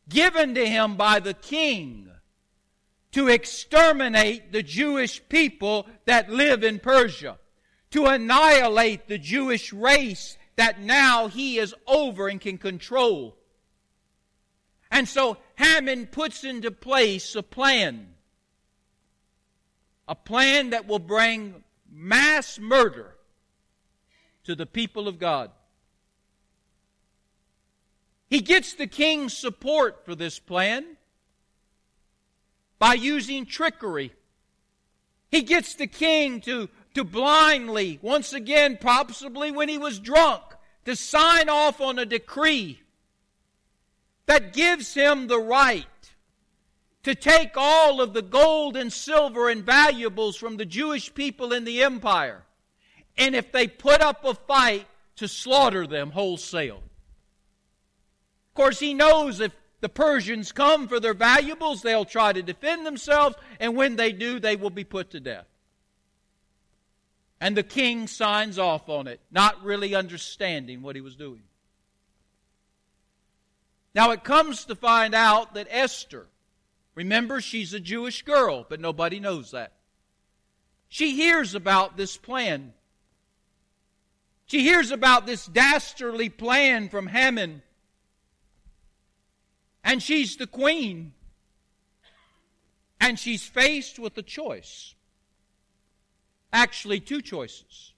given 0.10 0.56
to 0.56 0.68
him 0.68 0.96
by 0.96 1.20
the 1.20 1.34
king 1.34 2.10
to 3.12 3.28
exterminate 3.28 4.52
the 4.52 4.64
Jewish 4.64 5.22
people 5.28 5.88
that 6.06 6.30
live 6.30 6.64
in 6.64 6.80
Persia, 6.80 7.38
to 7.92 8.06
annihilate 8.06 9.08
the 9.08 9.18
Jewish 9.18 9.72
race 9.72 10.38
that 10.56 10.82
now 10.82 11.28
he 11.28 11.58
is 11.58 11.74
over 11.86 12.28
and 12.28 12.42
can 12.42 12.58
control. 12.58 13.36
And 14.92 15.08
so 15.08 15.38
Haman 15.56 16.08
puts 16.08 16.44
into 16.44 16.72
place 16.72 17.36
a 17.36 17.44
plan. 17.44 18.08
A 20.08 20.16
plan 20.16 20.72
that 20.72 20.88
will 20.88 21.00
bring 21.00 21.64
mass 21.92 22.60
murder 22.60 23.16
to 24.46 24.56
the 24.56 24.66
people 24.66 25.08
of 25.08 25.20
God. 25.20 25.52
He 28.30 28.42
gets 28.42 28.74
the 28.74 28.88
king's 28.88 29.38
support 29.38 30.06
for 30.06 30.16
this 30.16 30.40
plan 30.40 30.86
by 32.80 32.94
using 32.94 33.46
trickery. 33.46 34.14
He 35.30 35.42
gets 35.44 35.76
the 35.76 35.88
king 35.88 36.42
to, 36.42 36.70
to 36.98 37.04
blindly, 37.04 38.00
once 38.02 38.34
again, 38.34 38.76
possibly 38.82 39.52
when 39.52 39.70
he 39.70 39.78
was 39.78 40.00
drunk, 40.00 40.42
to 40.84 40.96
sign 40.96 41.48
off 41.48 41.80
on 41.80 42.00
a 42.00 42.06
decree 42.06 42.82
that 44.26 44.52
gives 44.52 44.96
him 44.96 45.28
the 45.28 45.40
right 45.40 45.86
to 47.04 47.14
take 47.14 47.52
all 47.56 48.02
of 48.02 48.14
the 48.14 48.22
gold 48.22 48.76
and 48.76 48.92
silver 48.92 49.48
and 49.48 49.64
valuables 49.64 50.36
from 50.36 50.58
the 50.58 50.66
Jewish 50.66 51.14
people 51.14 51.54
in 51.54 51.66
the 51.66 51.84
empire, 51.84 52.44
and 53.16 53.36
if 53.36 53.52
they 53.52 53.68
put 53.68 54.02
up 54.02 54.26
a 54.26 54.34
fight, 54.34 54.88
to 55.18 55.28
slaughter 55.28 55.88
them 55.88 56.12
wholesale. 56.12 56.78
Of 56.78 58.54
course, 58.54 58.80
he 58.80 58.94
knows 58.94 59.40
if 59.40 59.52
the 59.82 59.90
Persians 59.90 60.52
come 60.52 60.88
for 60.88 61.00
their 61.00 61.16
valuables, 61.16 61.82
they'll 61.82 62.06
try 62.06 62.34
to 62.34 62.44
defend 62.44 62.86
themselves, 62.86 63.36
and 63.60 63.76
when 63.76 63.96
they 63.96 64.12
do, 64.12 64.40
they 64.40 64.56
will 64.56 64.70
be 64.70 64.84
put 64.84 65.12
to 65.12 65.20
death. 65.20 65.48
And 67.40 67.56
the 67.56 67.64
king 67.64 68.08
signs 68.08 68.58
off 68.58 68.90
on 68.90 69.08
it, 69.08 69.20
not 69.32 69.64
really 69.64 69.94
understanding 69.94 70.82
what 70.82 70.96
he 70.96 71.02
was 71.02 71.16
doing. 71.16 71.44
Now 73.94 74.12
it 74.12 74.24
comes 74.24 74.66
to 74.66 74.76
find 74.76 75.14
out 75.14 75.54
that 75.54 75.68
Esther, 75.70 76.28
remember, 76.96 77.42
she's 77.42 77.74
a 77.74 77.80
Jewish 77.80 78.24
girl, 78.24 78.66
but 78.68 78.80
nobody 78.80 79.20
knows 79.20 79.52
that. 79.52 79.74
She 80.90 81.16
hears 81.16 81.54
about 81.54 81.98
this 81.98 82.18
plan. 82.18 82.74
She 84.48 84.64
hears 84.64 84.92
about 84.92 85.26
this 85.26 85.46
dastardly 85.46 86.30
plan 86.30 86.90
from 86.90 87.08
Haman 87.08 87.62
and 89.88 90.04
she's 90.04 90.36
the 90.36 90.48
queen. 90.48 91.14
And 93.00 93.18
she's 93.18 93.44
faced 93.44 93.98
with 93.98 94.18
a 94.18 94.22
choice. 94.22 94.96
Actually, 96.52 97.00
two 97.00 97.22
choices. 97.22 97.94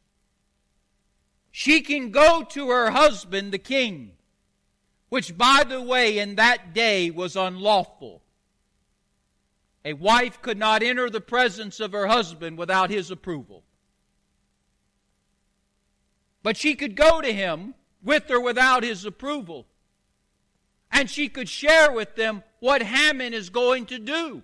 She 1.51 1.81
can 1.81 2.11
go 2.11 2.43
to 2.43 2.69
her 2.69 2.91
husband, 2.91 3.51
the 3.51 3.57
king, 3.57 4.11
which, 5.09 5.37
by 5.37 5.63
the 5.67 5.81
way, 5.81 6.17
in 6.17 6.35
that 6.35 6.73
day 6.73 7.09
was 7.09 7.35
unlawful. 7.35 8.21
A 9.85 9.93
wife 9.93 10.41
could 10.41 10.57
not 10.57 10.83
enter 10.83 11.09
the 11.09 11.21
presence 11.21 11.79
of 11.79 11.93
her 11.93 12.07
husband 12.07 12.57
without 12.57 12.89
his 12.89 13.09
approval. 13.09 13.63
But 16.43 16.57
she 16.57 16.75
could 16.75 16.95
go 16.95 17.21
to 17.21 17.31
him 17.31 17.75
with 18.03 18.29
or 18.29 18.39
without 18.39 18.83
his 18.83 19.05
approval 19.05 19.65
and 20.91 21.09
she 21.09 21.29
could 21.29 21.49
share 21.49 21.91
with 21.91 22.15
them 22.15 22.43
what 22.59 22.81
Haman 22.81 23.33
is 23.33 23.49
going 23.49 23.85
to 23.87 23.99
do. 23.99 24.43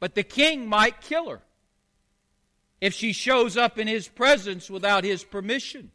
But 0.00 0.14
the 0.14 0.22
king 0.22 0.66
might 0.68 1.00
kill 1.00 1.28
her 1.30 1.42
if 2.80 2.94
she 2.94 3.12
shows 3.12 3.56
up 3.56 3.78
in 3.78 3.88
his 3.88 4.08
presence 4.08 4.70
without 4.70 5.04
his 5.04 5.24
permission. 5.24 5.90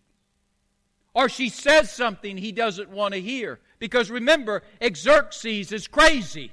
Or 1.14 1.30
she 1.30 1.50
says 1.50 1.92
something 1.92 2.38
he 2.38 2.52
doesn't 2.52 2.90
want 2.90 3.14
to 3.14 3.22
hear. 3.22 3.60
Because 3.80 4.10
remember, 4.10 4.64
Xerxes 4.84 5.72
is 5.72 5.88
crazy. 5.88 6.52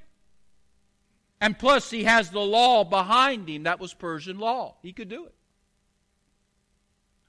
And 1.40 1.58
plus, 1.58 1.90
he 1.90 2.04
has 2.04 2.30
the 2.30 2.40
law 2.40 2.84
behind 2.84 3.48
him. 3.48 3.62
That 3.62 3.80
was 3.80 3.94
Persian 3.94 4.38
law. 4.38 4.76
He 4.82 4.92
could 4.92 5.08
do 5.08 5.24
it. 5.26 5.34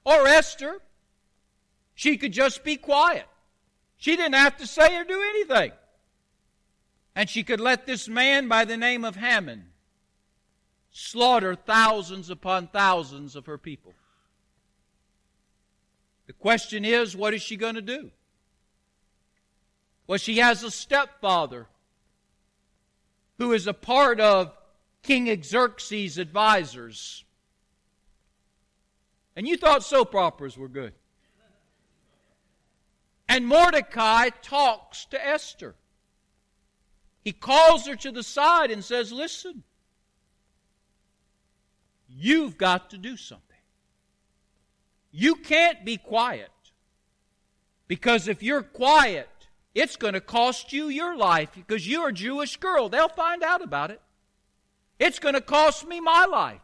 Or 0.04 0.26
Esther, 0.26 0.80
she 1.94 2.18
could 2.18 2.32
just 2.32 2.62
be 2.62 2.76
quiet. 2.76 3.26
She 3.96 4.16
didn't 4.16 4.34
have 4.34 4.58
to 4.58 4.66
say 4.66 4.96
or 4.96 5.04
do 5.04 5.22
anything. 5.22 5.72
And 7.14 7.30
she 7.30 7.42
could 7.42 7.60
let 7.60 7.86
this 7.86 8.08
man 8.08 8.48
by 8.48 8.64
the 8.64 8.76
name 8.76 9.04
of 9.04 9.16
Haman 9.16 9.71
slaughter 10.92 11.54
thousands 11.54 12.30
upon 12.30 12.68
thousands 12.68 13.34
of 13.34 13.46
her 13.46 13.58
people. 13.58 13.94
The 16.26 16.34
question 16.34 16.84
is, 16.84 17.16
what 17.16 17.34
is 17.34 17.42
she 17.42 17.56
going 17.56 17.74
to 17.74 17.82
do? 17.82 18.10
Well, 20.06 20.18
she 20.18 20.38
has 20.38 20.62
a 20.62 20.70
stepfather 20.70 21.66
who 23.38 23.52
is 23.52 23.66
a 23.66 23.74
part 23.74 24.20
of 24.20 24.52
King 25.02 25.42
Xerxes' 25.42 26.18
advisors. 26.18 27.24
And 29.34 29.48
you 29.48 29.56
thought 29.56 29.82
soap 29.82 30.14
operas 30.14 30.56
were 30.56 30.68
good. 30.68 30.92
And 33.28 33.46
Mordecai 33.46 34.28
talks 34.42 35.06
to 35.06 35.26
Esther. 35.26 35.74
He 37.24 37.32
calls 37.32 37.86
her 37.86 37.96
to 37.96 38.10
the 38.10 38.22
side 38.22 38.70
and 38.70 38.84
says, 38.84 39.10
Listen, 39.10 39.62
you've 42.14 42.58
got 42.58 42.90
to 42.90 42.98
do 42.98 43.16
something. 43.16 43.46
You 45.10 45.34
can't 45.34 45.84
be 45.84 45.96
quiet. 45.96 46.50
Because 47.88 48.28
if 48.28 48.42
you're 48.42 48.62
quiet, 48.62 49.28
it's 49.74 49.96
going 49.96 50.14
to 50.14 50.20
cost 50.20 50.72
you 50.72 50.88
your 50.88 51.16
life 51.16 51.50
because 51.54 51.86
you're 51.86 52.08
a 52.08 52.12
Jewish 52.12 52.56
girl. 52.56 52.88
They'll 52.88 53.08
find 53.08 53.42
out 53.42 53.62
about 53.62 53.90
it. 53.90 54.00
It's 54.98 55.18
going 55.18 55.34
to 55.34 55.40
cost 55.40 55.86
me 55.86 56.00
my 56.00 56.24
life. 56.24 56.60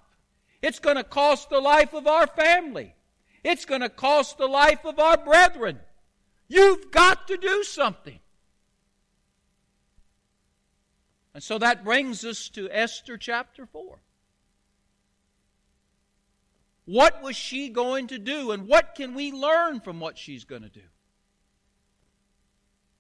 It's 0.62 0.78
going 0.78 0.96
to 0.96 1.04
cost 1.04 1.50
the 1.50 1.60
life 1.60 1.92
of 1.92 2.06
our 2.06 2.26
family. 2.26 2.94
It's 3.44 3.64
going 3.64 3.80
to 3.80 3.88
cost 3.88 4.38
the 4.38 4.46
life 4.46 4.84
of 4.84 4.98
our 4.98 5.16
brethren. 5.16 5.78
You've 6.48 6.90
got 6.90 7.28
to 7.28 7.36
do 7.36 7.62
something. 7.62 8.18
And 11.34 11.42
so 11.42 11.58
that 11.58 11.84
brings 11.84 12.24
us 12.24 12.48
to 12.50 12.68
Esther 12.70 13.16
chapter 13.16 13.66
4. 13.66 13.98
What 16.88 17.22
was 17.22 17.36
she 17.36 17.68
going 17.68 18.06
to 18.06 18.18
do, 18.18 18.50
and 18.50 18.66
what 18.66 18.94
can 18.94 19.12
we 19.12 19.30
learn 19.30 19.80
from 19.80 20.00
what 20.00 20.16
she's 20.16 20.44
going 20.44 20.62
to 20.62 20.70
do? 20.70 20.80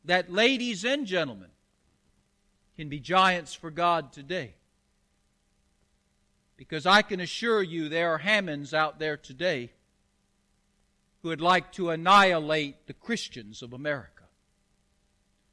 That, 0.04 0.30
ladies 0.30 0.84
and 0.84 1.06
gentlemen, 1.06 1.48
can 2.76 2.90
be 2.90 3.00
giants 3.00 3.54
for 3.54 3.70
God 3.70 4.12
today. 4.12 4.56
Because 6.58 6.84
I 6.84 7.00
can 7.00 7.18
assure 7.18 7.62
you 7.62 7.88
there 7.88 8.12
are 8.12 8.18
Hamans 8.18 8.74
out 8.74 8.98
there 8.98 9.16
today 9.16 9.70
who 11.22 11.30
would 11.30 11.40
like 11.40 11.72
to 11.72 11.88
annihilate 11.88 12.88
the 12.88 12.92
Christians 12.92 13.62
of 13.62 13.72
America, 13.72 14.24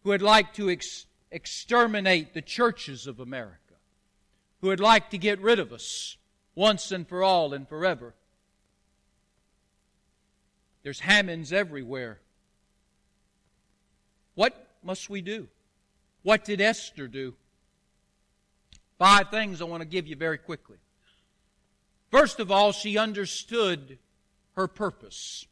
who 0.03 0.09
would 0.09 0.21
like 0.21 0.53
to 0.55 0.69
ex- 0.69 1.05
exterminate 1.31 2.33
the 2.33 2.41
churches 2.41 3.07
of 3.07 3.21
America, 3.21 3.75
who 4.59 4.67
would 4.67 4.81
like 4.81 5.09
to 5.11 5.17
get 5.17 5.39
rid 5.39 5.57
of 5.57 5.71
us 5.71 6.17
once 6.53 6.91
and 6.91 7.07
for 7.07 7.23
all 7.23 7.53
and 7.53 7.69
forever. 7.69 8.13
There's 10.85 11.01
Hamans 11.01 11.51
everywhere. 11.51 12.19
What 14.35 14.67
must 14.83 15.09
we 15.09 15.19
do? 15.19 15.47
What 16.21 16.45
did 16.45 16.61
Esther 16.61 17.07
do? 17.07 17.33
Five 18.99 19.31
things 19.31 19.63
I 19.63 19.65
want 19.65 19.81
to 19.81 19.87
give 19.87 20.05
you 20.05 20.15
very 20.15 20.37
quickly. 20.37 20.77
First 22.11 22.39
of 22.39 22.51
all, 22.51 22.71
she 22.71 22.99
understood 22.99 23.97
her 24.55 24.67
purpose. 24.67 25.47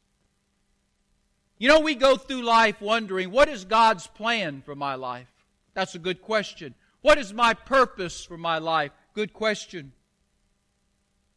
You 1.57 1.67
know, 1.67 1.79
we 1.79 1.95
go 1.95 2.15
through 2.15 2.43
life 2.43 2.79
wondering, 2.79 3.31
what 3.31 3.49
is 3.49 3.65
God's 3.65 4.05
plan 4.05 4.61
for 4.63 4.75
my 4.75 4.93
life? 4.93 5.33
That's 5.73 5.95
a 5.95 5.99
good 5.99 6.21
question. 6.21 6.75
What 7.01 7.17
is 7.17 7.33
my 7.33 7.55
purpose 7.55 8.23
for 8.23 8.37
my 8.37 8.59
life? 8.59 8.91
Good 9.15 9.33
question. 9.33 9.93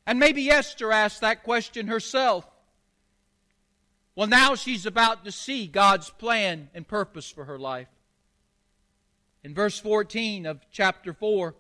And 0.07 0.19
maybe 0.19 0.51
Esther 0.51 0.93
asked 0.93 1.23
that 1.23 1.45
question 1.45 1.87
herself. 1.87 2.47
Well, 4.17 4.27
now 4.27 4.55
she's 4.55 4.87
about 4.87 5.27
to 5.27 5.31
see 5.31 5.67
God's 5.67 6.09
plan 6.09 6.71
and 6.75 6.89
purpose 6.89 7.31
for 7.31 7.45
her 7.45 7.59
life. 7.59 7.89
In 9.45 9.55
verse 9.55 9.79
14 9.79 10.47
of 10.47 10.59
chapter 10.73 11.13
4, 11.13 11.55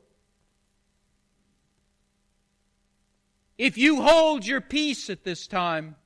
if 3.58 3.76
you 3.76 4.02
hold 4.02 4.46
your 4.46 4.62
peace 4.62 5.10
at 5.10 5.22
this 5.22 5.46
time, 5.46 5.96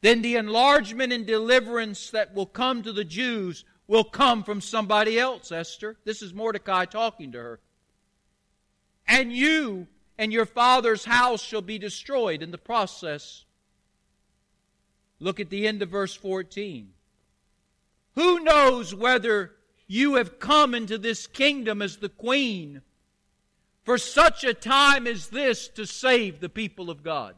then 0.00 0.22
the 0.22 0.36
enlargement 0.36 1.12
and 1.12 1.26
deliverance 1.26 2.10
that 2.10 2.34
will 2.34 2.46
come 2.46 2.82
to 2.82 2.92
the 2.92 3.04
Jews 3.04 3.66
will 3.86 4.04
come 4.04 4.42
from 4.42 4.62
somebody 4.62 5.18
else, 5.18 5.52
Esther. 5.52 5.98
This 6.04 6.22
is 6.22 6.32
Mordecai 6.32 6.86
talking 6.86 7.32
to 7.32 7.38
her. 7.38 7.60
And 9.06 9.30
you 9.30 9.88
and 10.16 10.32
your 10.32 10.46
father's 10.46 11.04
house 11.04 11.42
shall 11.42 11.60
be 11.60 11.78
destroyed 11.78 12.42
in 12.42 12.50
the 12.50 12.58
process. 12.58 13.44
Look 15.20 15.38
at 15.38 15.50
the 15.50 15.68
end 15.68 15.82
of 15.82 15.90
verse 15.90 16.14
14. 16.14 16.88
Who 18.14 18.40
knows 18.40 18.94
whether 18.94 19.52
you 19.86 20.14
have 20.14 20.38
come 20.38 20.74
into 20.74 20.98
this 20.98 21.26
kingdom 21.26 21.82
as 21.82 21.98
the 21.98 22.08
queen 22.08 22.80
for 23.84 23.98
such 23.98 24.44
a 24.44 24.54
time 24.54 25.06
as 25.06 25.28
this 25.28 25.68
to 25.68 25.86
save 25.86 26.40
the 26.40 26.48
people 26.48 26.90
of 26.90 27.02
God? 27.02 27.34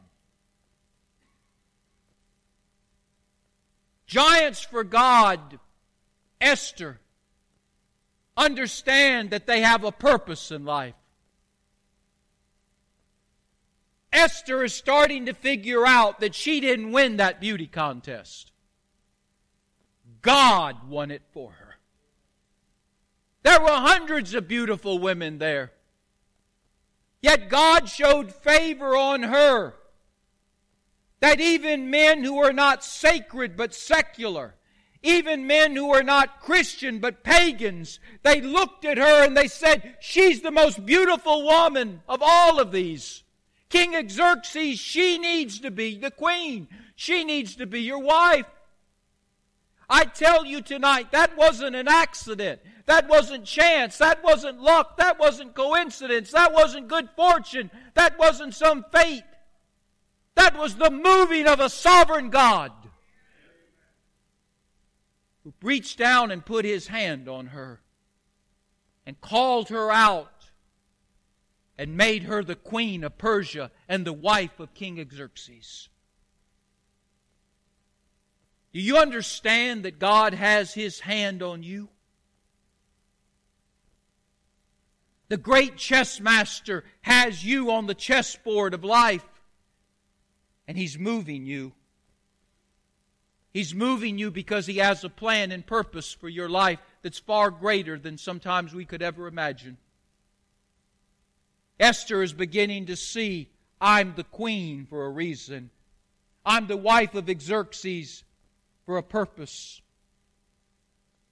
Giants 4.07 4.61
for 4.61 4.83
God, 4.83 5.59
Esther, 6.39 6.99
understand 8.37 9.31
that 9.31 9.47
they 9.47 9.61
have 9.61 9.83
a 9.83 9.91
purpose 9.91 10.51
in 10.51 10.65
life. 10.65 10.95
Esther 14.13 14.63
is 14.63 14.73
starting 14.73 15.25
to 15.25 15.33
figure 15.33 15.85
out 15.85 16.19
that 16.19 16.35
she 16.35 16.59
didn't 16.59 16.91
win 16.91 17.17
that 17.17 17.41
beauty 17.41 17.67
contest. 17.67 18.51
God 20.21 20.87
won 20.87 21.11
it 21.11 21.23
for 21.31 21.51
her. 21.51 21.75
There 23.41 23.59
were 23.59 23.67
hundreds 23.67 24.33
of 24.33 24.47
beautiful 24.47 24.99
women 24.99 25.39
there. 25.39 25.73
Yet 27.21 27.49
God 27.49 27.89
showed 27.89 28.33
favor 28.33 28.95
on 28.95 29.23
her 29.23 29.75
that 31.19 31.39
even 31.39 31.89
men 31.89 32.23
who 32.23 32.43
are 32.43 32.53
not 32.53 32.83
sacred 32.83 33.55
but 33.57 33.73
secular, 33.73 34.55
even 35.01 35.47
men 35.47 35.75
who 35.75 35.93
are 35.93 36.03
not 36.03 36.41
Christian 36.41 36.99
but 36.99 37.23
pagans, 37.23 37.99
they 38.23 38.41
looked 38.41 38.85
at 38.85 38.97
her 38.97 39.25
and 39.25 39.35
they 39.35 39.47
said, 39.47 39.97
She's 39.99 40.41
the 40.41 40.51
most 40.51 40.85
beautiful 40.85 41.43
woman 41.43 42.01
of 42.07 42.21
all 42.21 42.59
of 42.59 42.71
these. 42.71 43.22
King 43.73 44.07
Xerxes, 44.07 44.77
she 44.77 45.17
needs 45.17 45.59
to 45.61 45.71
be 45.71 45.97
the 45.97 46.11
queen. 46.11 46.67
She 46.95 47.23
needs 47.23 47.55
to 47.55 47.65
be 47.65 47.81
your 47.81 47.97
wife. 47.97 48.45
I 49.89 50.05
tell 50.05 50.45
you 50.45 50.61
tonight, 50.61 51.11
that 51.11 51.35
wasn't 51.35 51.75
an 51.75 51.87
accident. 51.87 52.61
That 52.85 53.09
wasn't 53.09 53.45
chance. 53.45 53.97
That 53.97 54.23
wasn't 54.23 54.61
luck. 54.61 54.97
That 54.97 55.17
wasn't 55.17 55.55
coincidence. 55.55 56.29
That 56.33 56.53
wasn't 56.53 56.87
good 56.87 57.09
fortune. 57.15 57.71
That 57.95 58.19
wasn't 58.19 58.53
some 58.53 58.85
fate. 58.91 59.23
That 60.35 60.55
was 60.55 60.75
the 60.75 60.91
moving 60.91 61.47
of 61.47 61.59
a 61.59 61.67
sovereign 61.67 62.29
God 62.29 62.71
who 65.43 65.53
reached 65.63 65.97
down 65.97 66.29
and 66.29 66.45
put 66.45 66.63
his 66.63 66.85
hand 66.85 67.27
on 67.27 67.47
her 67.47 67.81
and 69.07 69.19
called 69.19 69.69
her 69.69 69.89
out 69.89 70.31
and 71.77 71.97
made 71.97 72.23
her 72.23 72.43
the 72.43 72.55
queen 72.55 73.03
of 73.03 73.17
Persia 73.17 73.71
and 73.87 74.05
the 74.05 74.13
wife 74.13 74.59
of 74.59 74.73
King 74.73 75.05
Xerxes. 75.11 75.89
Do 78.73 78.79
you 78.79 78.97
understand 78.97 79.83
that 79.83 79.99
God 79.99 80.33
has 80.33 80.73
his 80.73 80.99
hand 81.01 81.43
on 81.43 81.63
you? 81.63 81.89
The 85.29 85.37
great 85.37 85.77
chess 85.77 86.19
master 86.19 86.83
has 87.01 87.43
you 87.43 87.71
on 87.71 87.87
the 87.87 87.95
chessboard 87.95 88.73
of 88.73 88.83
life 88.83 89.25
and 90.67 90.77
He's 90.77 90.97
moving 90.97 91.45
you. 91.45 91.73
He's 93.51 93.73
moving 93.73 94.17
you 94.17 94.31
because 94.31 94.65
He 94.65 94.77
has 94.77 95.03
a 95.03 95.09
plan 95.09 95.51
and 95.51 95.65
purpose 95.65 96.13
for 96.13 96.29
your 96.29 96.49
life 96.49 96.79
that's 97.01 97.19
far 97.19 97.51
greater 97.51 97.97
than 97.97 98.17
sometimes 98.17 98.73
we 98.73 98.85
could 98.85 99.01
ever 99.01 99.27
imagine. 99.27 99.77
Esther 101.79 102.21
is 102.21 102.33
beginning 102.33 102.87
to 102.87 102.95
see 102.95 103.49
I'm 103.81 104.13
the 104.15 104.23
queen 104.23 104.85
for 104.85 105.05
a 105.05 105.09
reason. 105.09 105.69
I'm 106.45 106.67
the 106.67 106.77
wife 106.77 107.15
of 107.15 107.29
Xerxes 107.41 108.23
for 108.85 108.97
a 108.97 109.03
purpose. 109.03 109.81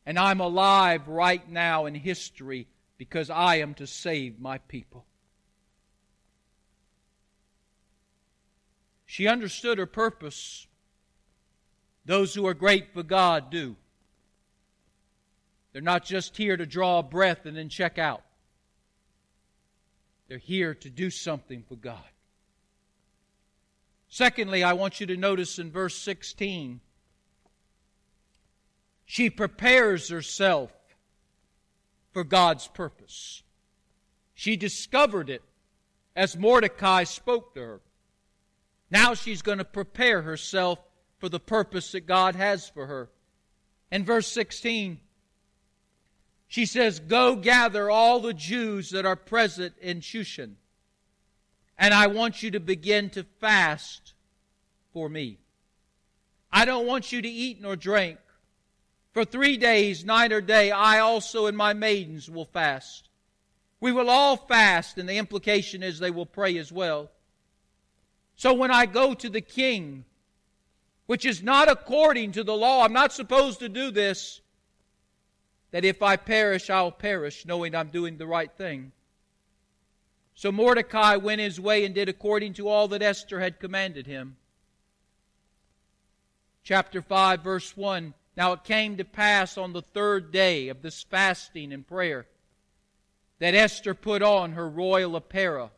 And 0.06 0.18
I'm 0.18 0.42
alive 0.42 1.08
right 1.08 1.48
now 1.50 1.86
in 1.86 1.96
history 1.96 2.68
because 2.98 3.30
I 3.30 3.58
am 3.58 3.74
to 3.76 3.88
save 3.88 4.40
my 4.40 4.58
people. 4.58 5.06
She 9.06 9.28
understood 9.28 9.78
her 9.78 9.86
purpose. 9.86 10.68
Those 12.06 12.34
who 12.34 12.48
are 12.48 12.54
great 12.54 12.94
for 12.94 13.04
God 13.04 13.50
do. 13.50 13.76
They're 15.74 15.82
not 15.82 16.04
just 16.04 16.36
here 16.36 16.58
to 16.58 16.66
draw 16.66 17.00
a 17.00 17.04
breath 17.04 17.46
and 17.46 17.56
then 17.56 17.70
check 17.70 17.98
out. 17.98 18.24
They're 20.32 20.38
here 20.38 20.74
to 20.76 20.90
do 20.90 21.10
something 21.10 21.66
for 21.68 21.76
God. 21.76 22.08
Secondly, 24.08 24.64
I 24.64 24.72
want 24.72 25.02
you 25.02 25.08
to 25.08 25.18
notice 25.18 25.60
in 25.60 25.70
verse 25.70 25.98
16, 25.98 26.80
she 29.04 29.30
prepares 29.30 30.08
herself 30.08 30.72
for 32.14 32.24
God's 32.24 32.70
purpose. 32.70 33.44
She 34.34 34.56
discovered 34.56 35.30
it 35.30 35.42
as 36.16 36.38
Mordecai 36.38 37.04
spoke 37.04 37.54
to 37.56 37.60
her. 37.60 37.82
Now 38.90 39.16
she's 39.16 39.42
going 39.42 39.58
to 39.58 39.66
prepare 39.66 40.22
herself 40.22 40.80
for 41.20 41.28
the 41.28 41.42
purpose 41.42 41.92
that 41.92 42.08
God 42.08 42.38
has 42.38 42.70
for 42.70 42.86
her. 42.86 43.10
In 43.92 44.06
verse 44.06 44.28
16, 44.28 44.98
she 46.52 46.66
says, 46.66 47.00
Go 47.00 47.38
gather 47.38 47.90
all 47.90 48.20
the 48.20 48.34
Jews 48.34 48.90
that 48.90 49.06
are 49.06 49.16
present 49.16 49.74
in 49.80 50.02
Shushan, 50.02 50.56
and 51.78 51.94
I 51.94 52.08
want 52.08 52.44
you 52.44 52.52
to 52.52 52.60
begin 52.60 53.10
to 53.12 53.24
fast 53.40 54.12
for 54.92 55.08
me. 55.08 55.38
I 56.52 56.66
don't 56.66 56.86
want 56.86 57.14
you 57.14 57.22
to 57.22 57.28
eat 57.28 57.62
nor 57.62 57.78
drink. 57.78 58.20
For 59.14 59.24
three 59.24 59.56
days, 59.56 60.04
night 60.04 60.34
or 60.34 60.42
day, 60.42 60.72
I 60.72 61.00
also 61.00 61.46
and 61.46 61.56
my 61.56 61.72
maidens 61.72 62.30
will 62.30 62.44
fast. 62.44 63.08
We 63.80 63.94
will 63.94 64.10
all 64.10 64.36
fast, 64.36 64.98
and 64.98 65.08
the 65.08 65.16
implication 65.16 65.82
is 65.82 66.00
they 66.00 66.12
will 66.12 66.26
pray 66.26 66.58
as 66.58 66.70
well. 66.70 67.12
So 68.36 68.54
when 68.54 68.72
I 68.72 68.88
go 68.88 69.14
to 69.14 69.30
the 69.30 69.40
king, 69.40 70.04
which 71.06 71.24
is 71.24 71.42
not 71.42 71.72
according 71.72 72.34
to 72.34 72.44
the 72.44 72.58
law, 72.58 72.84
I'm 72.84 72.92
not 72.92 73.14
supposed 73.14 73.60
to 73.60 73.70
do 73.70 73.90
this, 73.90 74.41
that 75.72 75.86
if 75.86 76.02
I 76.02 76.18
perish, 76.18 76.70
I'll 76.70 76.92
perish, 76.92 77.46
knowing 77.46 77.76
I'm 77.76 77.90
doing 77.90 78.18
the 78.18 78.28
right 78.28 78.52
thing. 78.52 78.92
So 80.36 80.52
Mordecai 80.52 81.16
went 81.16 81.42
his 81.42 81.60
way 81.60 81.86
and 81.86 81.96
did 81.96 82.10
according 82.10 82.54
to 82.56 82.68
all 82.68 82.88
that 82.90 83.02
Esther 83.02 83.40
had 83.40 83.60
commanded 83.60 84.08
him. 84.08 84.38
Chapter 86.64 87.02
5, 87.02 87.42
verse 87.42 87.76
1 87.76 88.14
Now 88.38 88.54
it 88.54 88.64
came 88.64 88.98
to 88.98 89.06
pass 89.06 89.58
on 89.58 89.74
the 89.74 89.82
third 89.82 90.32
day 90.32 90.70
of 90.70 90.82
this 90.82 91.04
fasting 91.04 91.74
and 91.74 91.88
prayer 91.88 92.28
that 93.40 93.56
Esther 93.56 93.96
put 93.96 94.22
on 94.22 94.52
her 94.52 94.70
royal 94.70 95.16
apparel, 95.16 95.72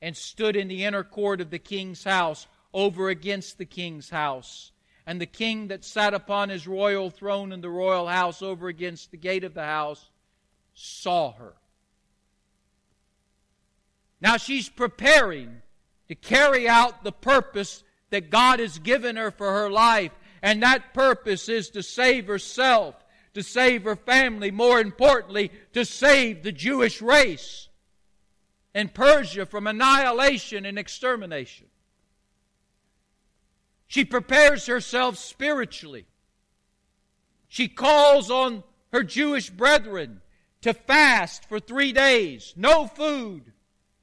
and 0.00 0.16
stood 0.16 0.56
in 0.56 0.68
the 0.68 0.84
inner 0.84 1.04
court 1.04 1.40
of 1.40 1.50
the 1.50 1.58
king's 1.58 2.04
house 2.04 2.46
over 2.72 3.10
against 3.10 3.58
the 3.58 3.66
king's 3.66 4.08
house. 4.08 4.72
And 5.08 5.18
the 5.18 5.24
king 5.24 5.68
that 5.68 5.86
sat 5.86 6.12
upon 6.12 6.50
his 6.50 6.68
royal 6.68 7.08
throne 7.08 7.50
in 7.50 7.62
the 7.62 7.70
royal 7.70 8.06
house 8.06 8.42
over 8.42 8.68
against 8.68 9.10
the 9.10 9.16
gate 9.16 9.42
of 9.42 9.54
the 9.54 9.64
house 9.64 10.10
saw 10.74 11.32
her. 11.32 11.54
Now 14.20 14.36
she's 14.36 14.68
preparing 14.68 15.62
to 16.08 16.14
carry 16.14 16.68
out 16.68 17.04
the 17.04 17.12
purpose 17.12 17.82
that 18.10 18.28
God 18.28 18.60
has 18.60 18.78
given 18.78 19.16
her 19.16 19.30
for 19.30 19.50
her 19.50 19.70
life. 19.70 20.12
And 20.42 20.62
that 20.62 20.92
purpose 20.92 21.48
is 21.48 21.70
to 21.70 21.82
save 21.82 22.26
herself, 22.26 22.94
to 23.32 23.42
save 23.42 23.84
her 23.84 23.96
family, 23.96 24.50
more 24.50 24.78
importantly, 24.78 25.50
to 25.72 25.86
save 25.86 26.42
the 26.42 26.52
Jewish 26.52 27.00
race 27.00 27.70
and 28.74 28.92
Persia 28.92 29.46
from 29.46 29.66
annihilation 29.66 30.66
and 30.66 30.78
extermination. 30.78 31.68
She 33.88 34.04
prepares 34.04 34.66
herself 34.66 35.16
spiritually. 35.16 36.06
She 37.48 37.68
calls 37.68 38.30
on 38.30 38.62
her 38.92 39.02
Jewish 39.02 39.50
brethren 39.50 40.20
to 40.60 40.74
fast 40.74 41.48
for 41.48 41.58
three 41.58 41.92
days, 41.92 42.52
no 42.56 42.86
food, 42.86 43.52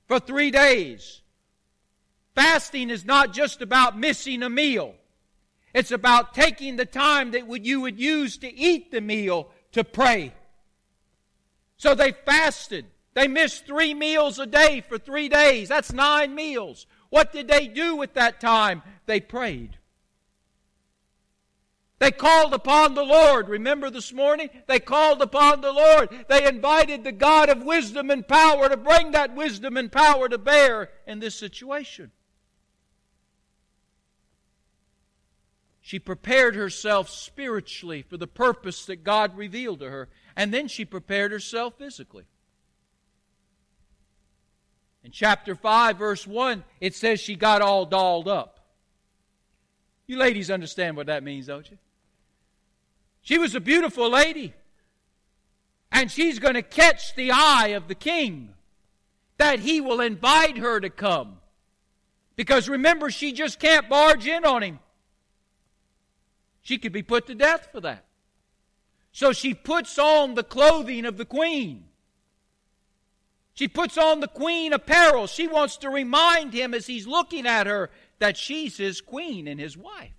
for 0.07 0.19
three 0.19 0.51
days. 0.51 1.21
Fasting 2.33 2.89
is 2.89 3.05
not 3.05 3.33
just 3.33 3.61
about 3.61 3.97
missing 3.97 4.43
a 4.43 4.49
meal. 4.49 4.95
It's 5.73 5.91
about 5.91 6.33
taking 6.33 6.75
the 6.75 6.85
time 6.85 7.31
that 7.31 7.65
you 7.65 7.81
would 7.81 7.99
use 7.99 8.37
to 8.39 8.53
eat 8.53 8.91
the 8.91 9.01
meal 9.01 9.49
to 9.73 9.83
pray. 9.83 10.33
So 11.77 11.93
they 11.93 12.11
fasted. 12.11 12.85
They 13.13 13.27
missed 13.27 13.65
three 13.65 13.93
meals 13.93 14.39
a 14.39 14.45
day 14.45 14.83
for 14.87 14.97
three 14.97 15.29
days. 15.29 15.69
That's 15.69 15.93
nine 15.93 16.33
meals. 16.33 16.87
What 17.09 17.31
did 17.31 17.47
they 17.47 17.67
do 17.67 17.95
with 17.95 18.13
that 18.13 18.41
time? 18.41 18.81
They 19.05 19.19
prayed. 19.19 19.77
They 21.99 22.11
called 22.11 22.53
upon 22.53 22.93
the 22.93 23.03
Lord. 23.03 23.47
Remember 23.47 23.89
this 23.89 24.11
morning? 24.11 24.49
They 24.67 24.79
called 24.79 25.21
upon 25.21 25.61
the 25.61 25.71
Lord. 25.71 26.09
They 26.27 26.45
invited 26.45 27.03
the 27.03 27.13
God 27.13 27.49
of 27.49 27.63
wisdom 27.63 28.11
and 28.11 28.27
power 28.27 28.67
to 28.67 28.77
bring 28.77 29.11
that 29.11 29.33
wisdom 29.33 29.77
and 29.77 29.91
power 29.91 30.27
to 30.27 30.37
bear 30.37 30.89
in 31.07 31.19
this 31.19 31.35
situation. 31.35 32.11
She 35.79 35.99
prepared 35.99 36.55
herself 36.55 37.09
spiritually 37.09 38.01
for 38.01 38.17
the 38.17 38.27
purpose 38.27 38.85
that 38.87 39.03
God 39.03 39.37
revealed 39.37 39.79
to 39.79 39.89
her, 39.89 40.09
and 40.35 40.53
then 40.53 40.67
she 40.67 40.83
prepared 40.83 41.31
herself 41.31 41.75
physically. 41.77 42.25
In 45.05 45.11
chapter 45.11 45.53
5, 45.53 45.99
verse 45.99 46.25
1, 46.25 46.63
it 46.81 46.95
says 46.95 47.19
she 47.19 47.35
got 47.35 47.61
all 47.61 47.85
dolled 47.85 48.27
up. 48.27 48.59
You 50.07 50.17
ladies 50.17 50.49
understand 50.49 50.97
what 50.97 51.05
that 51.05 51.23
means, 51.23 51.45
don't 51.45 51.69
you? 51.69 51.77
She 53.21 53.37
was 53.37 53.53
a 53.53 53.59
beautiful 53.59 54.09
lady. 54.09 54.55
And 55.91 56.11
she's 56.11 56.39
going 56.39 56.55
to 56.55 56.63
catch 56.63 57.13
the 57.13 57.29
eye 57.31 57.73
of 57.75 57.87
the 57.87 57.93
king 57.93 58.55
that 59.37 59.59
he 59.59 59.79
will 59.79 60.01
invite 60.01 60.57
her 60.57 60.79
to 60.79 60.89
come. 60.89 61.37
Because 62.35 62.67
remember, 62.67 63.11
she 63.11 63.31
just 63.31 63.59
can't 63.59 63.87
barge 63.87 64.25
in 64.25 64.43
on 64.43 64.63
him. 64.63 64.79
She 66.63 66.79
could 66.79 66.91
be 66.91 67.03
put 67.03 67.27
to 67.27 67.35
death 67.35 67.69
for 67.71 67.81
that. 67.81 68.05
So 69.11 69.33
she 69.33 69.53
puts 69.53 69.99
on 69.99 70.33
the 70.33 70.43
clothing 70.43 71.05
of 71.05 71.17
the 71.17 71.25
queen. 71.25 71.85
She 73.55 73.69
puts 73.69 73.97
on 73.97 74.19
the 74.19 74.27
queen 74.27 74.73
apparel. 74.73 75.27
She 75.27 75.47
wants 75.47 75.77
to 75.77 75.89
remind 75.89 76.53
him 76.53 76.73
as 76.73 76.85
he's 76.87 77.07
looking 77.07 77.47
at 77.47 77.67
her 77.67 77.89
that 78.19 78.37
she's 78.37 78.77
his 78.77 78.99
queen 78.99 79.47
and 79.47 79.59
his 79.59 79.77
wife. 79.77 80.11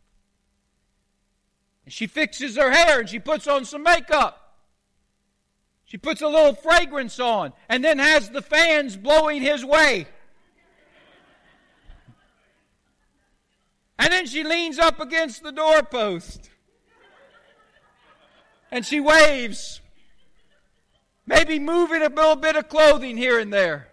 And 1.85 1.92
she 1.92 2.07
fixes 2.07 2.57
her 2.57 2.70
hair 2.70 3.01
and 3.01 3.09
she 3.09 3.18
puts 3.18 3.46
on 3.46 3.66
some 3.66 3.83
makeup. 3.83 4.55
She 5.85 5.99
puts 5.99 6.22
a 6.22 6.29
little 6.29 6.55
fragrance 6.55 7.20
on 7.20 7.53
and 7.68 7.85
then 7.85 7.99
has 7.99 8.31
the 8.31 8.42
fans 8.42 8.96
blowing 8.96 9.42
his 9.42 9.64
way. 9.64 10.07
And 13.99 14.12
then 14.12 14.27
she 14.27 14.44
leans 14.44 14.79
up 14.79 14.99
against 14.99 15.42
the 15.42 15.53
doorpost 15.53 16.51
and 18.70 18.85
she 18.85 18.99
waves. 18.99 19.83
Maybe 21.27 21.59
moving 21.59 22.03
a 22.03 22.09
little 22.09 22.37
bit 22.37 22.57
of 22.57 22.69
clothing 22.69 23.17
here 23.17 23.39
and 23.39 23.53
there. 23.53 23.89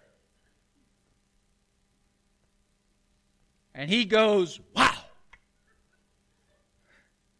And 3.74 3.90
he 3.90 4.06
goes, 4.06 4.60
Wow. 4.76 4.94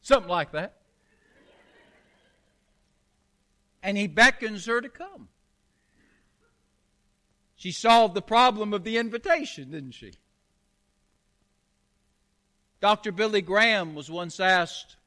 Something 0.02 0.30
like 0.30 0.52
that. 0.54 0.78
And 3.84 3.98
he 3.98 4.08
beckons 4.08 4.66
her 4.66 4.82
to 4.82 4.90
come. 4.90 5.28
She 7.56 7.72
solved 7.72 8.14
the 8.14 8.22
problem 8.22 8.74
of 8.74 8.84
the 8.84 8.98
invitation, 8.98 9.72
didn't 9.72 9.94
she? 9.94 10.14
Dr. 12.82 13.12
Billy 13.12 13.42
Graham 13.42 13.96
was 13.96 14.10
once 14.10 14.40
asked, 14.40 14.98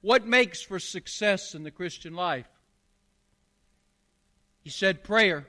What 0.00 0.26
makes 0.26 0.62
for 0.62 0.80
success 0.80 1.54
in 1.54 1.62
the 1.62 1.70
Christian 1.70 2.14
life? 2.14 2.48
He 4.68 4.72
said 4.72 5.02
prayer, 5.02 5.46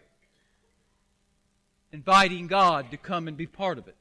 inviting 1.92 2.48
God 2.48 2.92
to 2.92 2.98
come 2.98 3.28
and 3.28 3.36
be 3.36 3.48
part 3.48 3.78
of 3.78 3.90
it. 3.90 3.98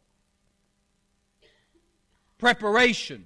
Preparation, 2.39 3.25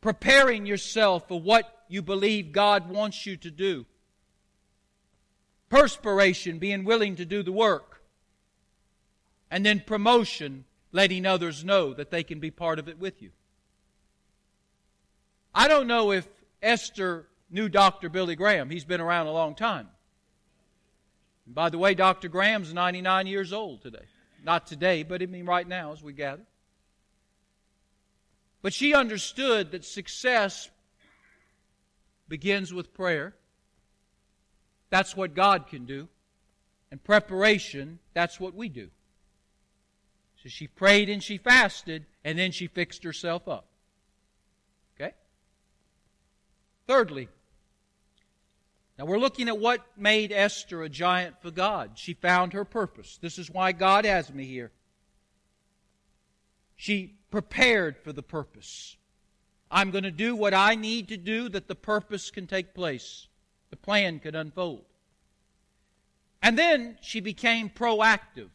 preparing 0.00 0.66
yourself 0.66 1.26
for 1.26 1.40
what 1.40 1.84
you 1.88 2.00
believe 2.00 2.52
God 2.52 2.88
wants 2.88 3.26
you 3.26 3.36
to 3.38 3.50
do. 3.50 3.86
Perspiration, 5.68 6.60
being 6.60 6.84
willing 6.84 7.16
to 7.16 7.24
do 7.24 7.42
the 7.42 7.50
work. 7.50 8.00
And 9.50 9.66
then 9.66 9.82
promotion, 9.84 10.64
letting 10.92 11.26
others 11.26 11.64
know 11.64 11.92
that 11.92 12.12
they 12.12 12.22
can 12.22 12.38
be 12.38 12.52
part 12.52 12.78
of 12.78 12.88
it 12.88 13.00
with 13.00 13.20
you. 13.20 13.30
I 15.52 15.66
don't 15.66 15.88
know 15.88 16.12
if 16.12 16.28
Esther 16.62 17.26
knew 17.50 17.68
Dr. 17.68 18.08
Billy 18.08 18.36
Graham. 18.36 18.70
He's 18.70 18.84
been 18.84 19.00
around 19.00 19.26
a 19.26 19.32
long 19.32 19.56
time. 19.56 19.88
By 21.46 21.68
the 21.68 21.78
way, 21.78 21.94
Dr. 21.94 22.28
Graham's 22.28 22.72
99 22.72 23.26
years 23.26 23.52
old 23.52 23.82
today. 23.82 24.06
Not 24.42 24.66
today, 24.66 25.02
but 25.02 25.22
I 25.22 25.26
mean 25.26 25.46
right 25.46 25.66
now 25.66 25.92
as 25.92 26.02
we 26.02 26.12
gather. 26.12 26.42
But 28.62 28.72
she 28.72 28.94
understood 28.94 29.72
that 29.72 29.84
success 29.84 30.70
begins 32.28 32.72
with 32.72 32.94
prayer. 32.94 33.34
That's 34.90 35.16
what 35.16 35.34
God 35.34 35.66
can 35.66 35.84
do. 35.84 36.08
And 36.90 37.02
preparation, 37.02 37.98
that's 38.14 38.40
what 38.40 38.54
we 38.54 38.68
do. 38.68 38.88
So 40.42 40.48
she 40.48 40.66
prayed 40.66 41.08
and 41.08 41.22
she 41.22 41.38
fasted, 41.38 42.04
and 42.24 42.38
then 42.38 42.52
she 42.52 42.66
fixed 42.66 43.02
herself 43.02 43.48
up. 43.48 43.66
Okay? 44.94 45.12
Thirdly, 46.86 47.28
now 48.98 49.06
we're 49.06 49.18
looking 49.18 49.48
at 49.48 49.58
what 49.58 49.84
made 49.96 50.30
Esther 50.30 50.82
a 50.82 50.88
giant 50.88 51.40
for 51.42 51.50
God. 51.50 51.92
She 51.94 52.14
found 52.14 52.52
her 52.52 52.64
purpose. 52.64 53.18
This 53.20 53.38
is 53.38 53.50
why 53.50 53.72
God 53.72 54.04
has 54.04 54.32
me 54.32 54.44
here. 54.44 54.70
She 56.76 57.16
prepared 57.30 57.96
for 57.98 58.12
the 58.12 58.22
purpose. 58.22 58.96
I'm 59.70 59.90
going 59.90 60.04
to 60.04 60.12
do 60.12 60.36
what 60.36 60.54
I 60.54 60.76
need 60.76 61.08
to 61.08 61.16
do 61.16 61.48
that 61.48 61.66
the 61.66 61.74
purpose 61.74 62.30
can 62.30 62.46
take 62.46 62.74
place, 62.74 63.26
the 63.70 63.76
plan 63.76 64.20
can 64.20 64.36
unfold. 64.36 64.84
And 66.40 66.56
then 66.56 66.98
she 67.00 67.20
became 67.20 67.70
proactive. 67.70 68.50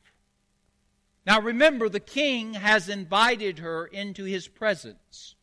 Now 1.25 1.41
remember, 1.41 1.89
the 1.89 1.99
king 1.99 2.53
has 2.53 2.87
invited 2.87 3.59
her 3.59 3.85
into 3.85 4.23
his 4.23 4.47
presence. 4.47 5.35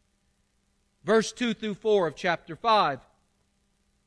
Verse 1.04 1.32
2 1.32 1.54
through 1.54 1.74
4 1.74 2.06
of 2.06 2.16
chapter 2.16 2.56
5. 2.56 3.00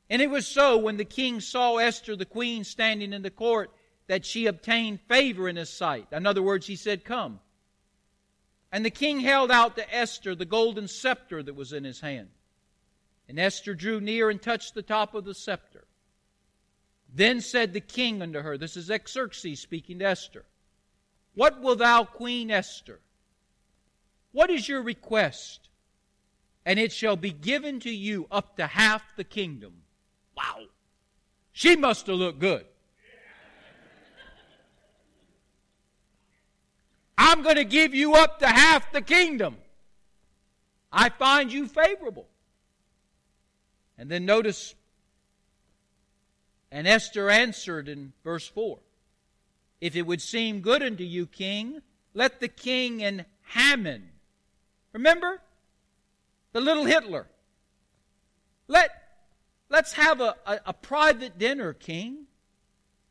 And 0.09 0.21
it 0.21 0.29
was 0.29 0.47
so 0.47 0.77
when 0.77 0.97
the 0.97 1.05
king 1.05 1.39
saw 1.39 1.77
Esther 1.77 2.15
the 2.15 2.25
queen 2.25 2.63
standing 2.63 3.13
in 3.13 3.21
the 3.21 3.29
court 3.29 3.71
that 4.07 4.25
she 4.25 4.47
obtained 4.47 4.99
favor 5.01 5.47
in 5.47 5.55
his 5.55 5.69
sight. 5.69 6.07
In 6.11 6.25
other 6.25 6.41
words, 6.41 6.65
he 6.65 6.75
said, 6.75 7.05
Come. 7.05 7.39
And 8.71 8.83
the 8.83 8.89
king 8.89 9.19
held 9.19 9.51
out 9.51 9.75
to 9.75 9.95
Esther 9.95 10.35
the 10.35 10.45
golden 10.45 10.87
scepter 10.87 11.41
that 11.43 11.55
was 11.55 11.73
in 11.73 11.83
his 11.83 12.01
hand. 12.01 12.29
And 13.27 13.39
Esther 13.39 13.75
drew 13.75 14.01
near 14.01 14.29
and 14.29 14.41
touched 14.41 14.73
the 14.73 14.81
top 14.81 15.13
of 15.13 15.25
the 15.25 15.35
scepter. 15.35 15.85
Then 17.13 17.41
said 17.41 17.73
the 17.73 17.79
king 17.79 18.21
unto 18.21 18.41
her, 18.41 18.57
This 18.57 18.77
is 18.77 18.85
Xerxes 18.85 19.59
speaking 19.59 19.99
to 19.99 20.05
Esther, 20.05 20.45
What 21.35 21.61
will 21.61 21.75
thou, 21.75 22.03
Queen 22.03 22.49
Esther? 22.49 22.99
What 24.31 24.49
is 24.49 24.67
your 24.67 24.81
request? 24.81 25.69
And 26.65 26.79
it 26.79 26.91
shall 26.91 27.15
be 27.15 27.31
given 27.31 27.79
to 27.81 27.89
you 27.89 28.27
up 28.31 28.57
to 28.57 28.67
half 28.67 29.15
the 29.15 29.23
kingdom. 29.23 29.73
Wow. 30.39 30.65
She 31.51 31.75
must 31.75 32.07
have 32.07 32.15
looked 32.15 32.39
good. 32.39 32.65
I'm 37.17 37.43
going 37.43 37.57
to 37.57 37.65
give 37.65 37.93
you 37.93 38.13
up 38.13 38.39
to 38.39 38.47
half 38.47 38.91
the 38.93 39.01
kingdom. 39.01 39.57
I 40.91 41.09
find 41.09 41.51
you 41.51 41.67
favorable. 41.67 42.27
And 43.97 44.09
then 44.09 44.25
notice, 44.25 44.73
and 46.71 46.87
Esther 46.87 47.29
answered 47.29 47.89
in 47.89 48.13
verse 48.23 48.47
4 48.47 48.79
If 49.81 49.97
it 49.97 50.03
would 50.03 50.21
seem 50.21 50.61
good 50.61 50.81
unto 50.81 51.03
you, 51.03 51.27
king, 51.27 51.81
let 52.13 52.39
the 52.39 52.47
king 52.47 53.03
and 53.03 53.25
Haman, 53.47 54.09
remember? 54.93 55.41
The 56.53 56.61
little 56.61 56.85
Hitler. 56.85 57.27
Let 58.67 58.98
Let's 59.69 59.93
have 59.93 60.19
a, 60.19 60.35
a, 60.45 60.59
a 60.67 60.73
private 60.73 61.37
dinner, 61.37 61.73
King. 61.73 62.25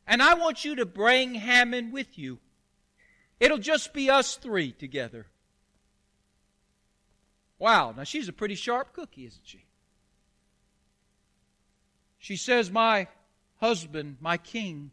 And 0.06 0.22
I 0.22 0.34
want 0.34 0.64
you 0.64 0.76
to 0.76 0.86
bring 0.86 1.34
Haman 1.34 1.92
with 1.92 2.18
you. 2.18 2.38
It'll 3.38 3.58
just 3.58 3.92
be 3.92 4.10
us 4.10 4.36
three 4.36 4.72
together. 4.72 5.26
Wow, 7.58 7.92
now 7.96 8.04
she's 8.04 8.28
a 8.28 8.32
pretty 8.32 8.54
sharp 8.54 8.92
cookie, 8.92 9.26
isn't 9.26 9.46
she? 9.46 9.64
She 12.18 12.36
says, 12.36 12.70
My 12.70 13.08
husband, 13.58 14.16
my 14.20 14.36
king, 14.36 14.90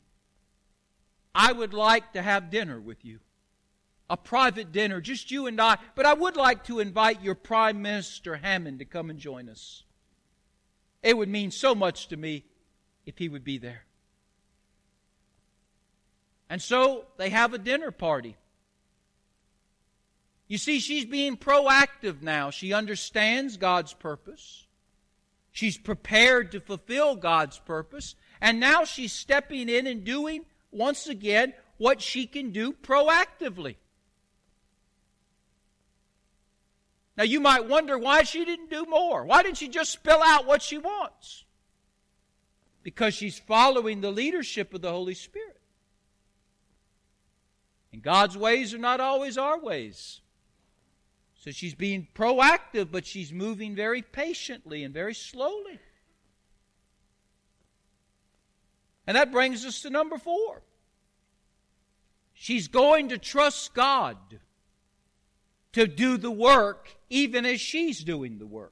I 1.34 1.52
would 1.52 1.74
like 1.74 2.14
to 2.14 2.22
have 2.22 2.50
dinner 2.52 2.80
with 2.80 3.04
you. 3.06 3.20
A 4.10 4.18
private 4.18 4.72
dinner, 4.72 5.02
just 5.02 5.32
you 5.32 5.48
and 5.48 5.60
I. 5.60 5.78
But 5.96 6.06
I 6.06 6.14
would 6.14 6.36
like 6.36 6.66
to 6.66 6.80
invite 6.80 7.24
your 7.24 7.36
Prime 7.36 7.82
Minister 7.82 8.36
Haman 8.36 8.78
to 8.78 8.86
come 8.86 9.10
and 9.10 9.18
join 9.18 9.50
us. 9.50 9.85
It 11.06 11.16
would 11.16 11.30
mean 11.30 11.52
so 11.52 11.76
much 11.76 12.08
to 12.08 12.18
me 12.18 12.46
if 13.06 13.20
he 13.20 13.30
would 13.30 13.44
be 13.44 13.60
there. 13.60 13.86
And 16.50 16.60
so 16.60 17.06
they 17.18 17.30
have 17.30 17.54
a 17.54 17.60
dinner 17.60 17.92
party. 17.92 18.36
You 20.48 20.58
see, 20.58 20.80
she's 20.80 21.06
being 21.06 21.38
proactive 21.38 22.24
now. 22.24 22.50
She 22.50 22.74
understands 22.74 23.56
God's 23.56 23.94
purpose. 23.94 24.66
She's 25.52 25.78
prepared 25.78 26.52
to 26.54 26.60
fulfill 26.60 27.16
God's 27.16 27.60
purpose. 27.60 28.16
And 28.42 28.60
now 28.60 28.84
she's 28.84 29.14
stepping 29.14 29.70
in 29.70 29.86
and 29.86 30.04
doing, 30.04 30.44
once 30.72 31.06
again, 31.06 31.54
what 31.78 32.02
she 32.02 32.26
can 32.26 32.50
do 32.50 32.74
proactively. 32.74 33.76
Now, 37.18 37.24
you 37.24 37.40
might 37.40 37.68
wonder 37.68 37.98
why 37.98 38.24
she 38.24 38.44
didn't 38.44 38.70
do 38.70 38.86
more. 38.86 39.24
Why 39.24 39.42
didn't 39.42 39.58
she 39.58 39.70
just 39.70 39.92
spill 39.92 40.22
out 40.22 40.46
what 40.46 40.62
she 40.62 40.78
wants? 40.78 41.46
Because 42.84 43.14
she's 43.14 43.40
following 43.40 44.02
the 44.02 44.12
leadership 44.12 44.74
of 44.74 44.82
the 44.82 44.92
Holy 44.92 45.14
Spirit. 45.14 45.62
And 47.94 48.04
God's 48.04 48.38
ways 48.38 48.74
are 48.74 48.80
not 48.80 49.00
always 49.00 49.38
our 49.38 49.58
ways. 49.58 50.20
So 51.38 51.52
she's 51.52 51.76
being 51.76 52.08
proactive, 52.14 52.92
but 52.92 53.06
she's 53.06 53.32
moving 53.32 53.76
very 53.76 54.02
patiently 54.02 54.84
and 54.84 54.94
very 54.94 55.14
slowly. 55.14 55.80
And 59.08 59.16
that 59.16 59.32
brings 59.32 59.66
us 59.66 59.82
to 59.84 59.90
number 59.90 60.18
four. 60.18 60.64
She's 62.34 62.68
going 62.68 63.10
to 63.10 63.18
trust 63.18 63.74
God 63.74 64.18
to 65.76 65.88
do 65.88 66.16
the 66.16 66.32
work 66.32 66.88
even 67.10 67.46
as 67.46 67.60
she's 67.60 68.02
doing 68.02 68.40
the 68.40 68.46
work. 68.46 68.72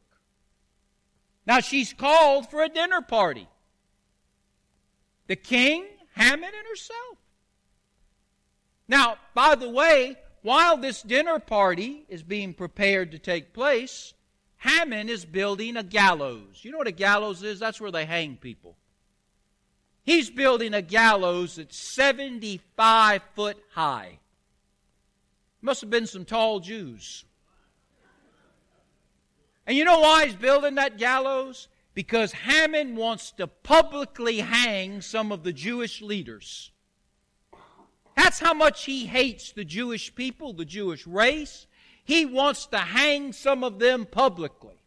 Now 1.46 1.60
she's 1.60 1.92
called 1.92 2.50
for 2.50 2.62
a 2.64 2.70
dinner 2.70 3.02
party. 3.02 3.50
The 5.28 5.36
king, 5.36 5.86
Haman, 6.16 6.44
and 6.44 6.68
herself. 6.70 7.18
Now, 8.88 9.18
by 9.34 9.56
the 9.56 9.70
way, 9.70 10.16
while 10.44 10.78
this 10.78 11.02
dinner 11.02 11.40
party 11.40 12.06
is 12.08 12.24
being 12.24 12.54
prepared 12.54 13.12
to 13.12 13.20
take 13.20 13.54
place, 13.54 14.14
Haman 14.60 15.10
is 15.10 15.26
building 15.26 15.76
a 15.76 15.84
gallows. 15.84 16.62
You 16.62 16.72
know 16.72 16.78
what 16.78 16.88
a 16.88 16.92
gallows 16.92 17.44
is? 17.44 17.60
That's 17.60 17.82
where 17.82 17.92
they 17.92 18.06
hang 18.06 18.38
people. 18.38 18.78
He's 20.04 20.30
building 20.30 20.74
a 20.74 20.82
gallows 20.82 21.58
that's 21.58 21.96
75 21.96 23.22
foot 23.36 23.58
high. 23.74 24.20
Must 25.64 25.80
have 25.80 25.90
been 25.90 26.08
some 26.08 26.26
tall 26.26 26.60
Jews. 26.60 27.24
And 29.66 29.78
you 29.78 29.86
know 29.86 30.02
why 30.02 30.26
he's 30.26 30.36
building 30.36 30.76
that 30.76 30.98
gallows? 30.98 31.70
Because 31.94 32.34
Haman 32.34 32.98
wants 32.98 33.32
to 33.38 33.48
publicly 33.48 34.40
hang 34.40 35.00
some 35.00 35.32
of 35.32 35.44
the 35.44 35.54
Jewish 35.54 36.02
leaders. 36.02 36.70
That's 38.18 38.42
how 38.42 38.54
much 38.54 38.84
he 38.84 39.06
hates 39.06 39.54
the 39.54 39.64
Jewish 39.64 40.14
people, 40.14 40.52
the 40.52 40.66
Jewish 40.66 41.08
race. 41.08 41.66
He 42.04 42.26
wants 42.26 42.66
to 42.68 42.80
hang 42.80 43.32
some 43.32 43.64
of 43.64 43.80
them 43.80 44.06
publicly. 44.06 44.84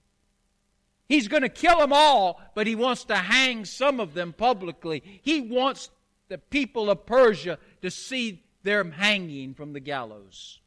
He's 1.09 1.27
going 1.27 1.43
to 1.43 1.49
kill 1.49 1.79
them 1.79 1.95
all, 1.95 2.39
but 2.55 2.67
he 2.67 2.75
wants 2.75 3.05
to 3.05 3.17
hang 3.17 3.65
some 3.65 3.99
of 3.99 4.13
them 4.13 4.35
publicly. 4.35 5.03
He 5.23 5.41
wants 5.41 5.89
the 6.29 6.37
people 6.37 6.91
of 6.91 7.07
Persia 7.07 7.59
to 7.81 7.91
see 7.91 8.43
them 8.63 8.93
hanging 8.93 9.55
from 9.55 9.73
the 9.73 9.81
gallows. 9.81 10.61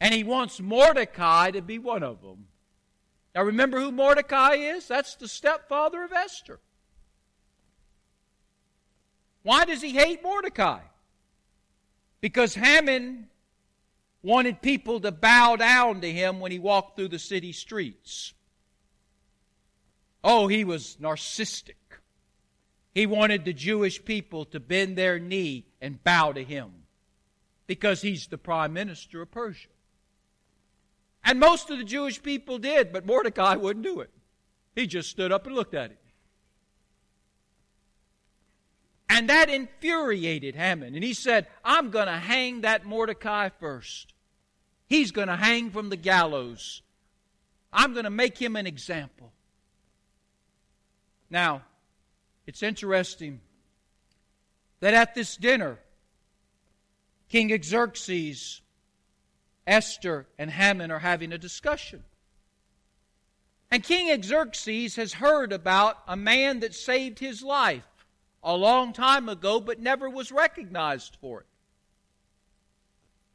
And 0.00 0.14
he 0.14 0.24
wants 0.24 0.60
Mordecai 0.60 1.50
to 1.50 1.60
be 1.60 1.78
one 1.78 2.02
of 2.02 2.22
them. 2.22 2.46
Now 3.34 3.42
remember 3.42 3.78
who 3.78 3.92
Mordecai 3.92 4.54
is? 4.54 4.88
That's 4.88 5.14
the 5.16 5.28
stepfather 5.28 6.02
of 6.02 6.12
Esther. 6.12 6.58
Why 9.42 9.64
does 9.64 9.82
he 9.82 9.90
hate 9.90 10.22
Mordecai? 10.22 10.80
Because 12.20 12.54
Haman 12.54 13.28
wanted 14.22 14.60
people 14.60 15.00
to 15.00 15.12
bow 15.12 15.56
down 15.56 16.00
to 16.02 16.12
him 16.12 16.40
when 16.40 16.52
he 16.52 16.58
walked 16.58 16.96
through 16.96 17.08
the 17.08 17.18
city 17.18 17.52
streets. 17.52 18.34
Oh, 20.22 20.48
he 20.48 20.64
was 20.64 20.98
narcissistic. 21.00 21.74
He 22.92 23.06
wanted 23.06 23.44
the 23.44 23.52
Jewish 23.52 24.04
people 24.04 24.44
to 24.46 24.60
bend 24.60 24.98
their 24.98 25.18
knee 25.18 25.66
and 25.80 26.02
bow 26.02 26.32
to 26.32 26.44
him 26.44 26.70
because 27.66 28.02
he's 28.02 28.26
the 28.26 28.36
prime 28.36 28.72
minister 28.72 29.22
of 29.22 29.30
Persia. 29.30 29.68
And 31.24 31.38
most 31.38 31.70
of 31.70 31.78
the 31.78 31.84
Jewish 31.84 32.22
people 32.22 32.58
did, 32.58 32.92
but 32.92 33.06
Mordecai 33.06 33.56
wouldn't 33.56 33.84
do 33.84 34.00
it. 34.00 34.10
He 34.74 34.86
just 34.86 35.10
stood 35.10 35.32
up 35.32 35.46
and 35.46 35.54
looked 35.54 35.74
at 35.74 35.90
it. 35.90 35.98
And 39.08 39.28
that 39.28 39.50
infuriated 39.50 40.54
Haman. 40.54 40.94
And 40.94 41.02
he 41.02 41.14
said, 41.14 41.48
I'm 41.64 41.90
going 41.90 42.06
to 42.06 42.12
hang 42.12 42.60
that 42.60 42.86
Mordecai 42.86 43.48
first. 43.48 44.14
He's 44.86 45.10
going 45.10 45.28
to 45.28 45.36
hang 45.36 45.70
from 45.70 45.90
the 45.90 45.96
gallows. 45.96 46.82
I'm 47.72 47.92
going 47.92 48.04
to 48.04 48.10
make 48.10 48.38
him 48.38 48.56
an 48.56 48.66
example. 48.66 49.32
Now, 51.28 51.62
it's 52.46 52.62
interesting 52.62 53.40
that 54.80 54.94
at 54.94 55.14
this 55.14 55.36
dinner, 55.36 55.78
King 57.28 57.56
Xerxes, 57.62 58.60
Esther, 59.66 60.26
and 60.38 60.50
Haman 60.50 60.90
are 60.90 60.98
having 60.98 61.32
a 61.32 61.38
discussion. 61.38 62.04
And 63.70 63.84
King 63.84 64.20
Xerxes 64.22 64.96
has 64.96 65.12
heard 65.12 65.52
about 65.52 65.98
a 66.08 66.16
man 66.16 66.60
that 66.60 66.74
saved 66.74 67.18
his 67.18 67.42
life 67.42 67.84
a 68.42 68.56
long 68.56 68.92
time 68.92 69.28
ago, 69.28 69.60
but 69.60 69.78
never 69.78 70.10
was 70.10 70.32
recognized 70.32 71.16
for 71.20 71.40
it. 71.40 71.46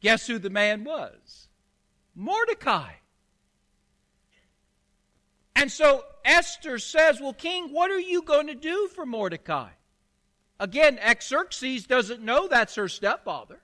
Guess 0.01 0.27
who 0.27 0.39
the 0.39 0.49
man 0.49 0.83
was? 0.83 1.47
Mordecai. 2.15 2.91
And 5.55 5.71
so 5.71 6.03
Esther 6.25 6.79
says, 6.79 7.21
Well, 7.21 7.33
King, 7.33 7.69
what 7.71 7.91
are 7.91 7.99
you 7.99 8.21
going 8.21 8.47
to 8.47 8.55
do 8.55 8.89
for 8.93 9.05
Mordecai? 9.05 9.69
Again, 10.59 10.99
Xerxes 11.21 11.85
doesn't 11.85 12.21
know 12.21 12.47
that's 12.47 12.75
her 12.75 12.87
stepfather. 12.87 13.59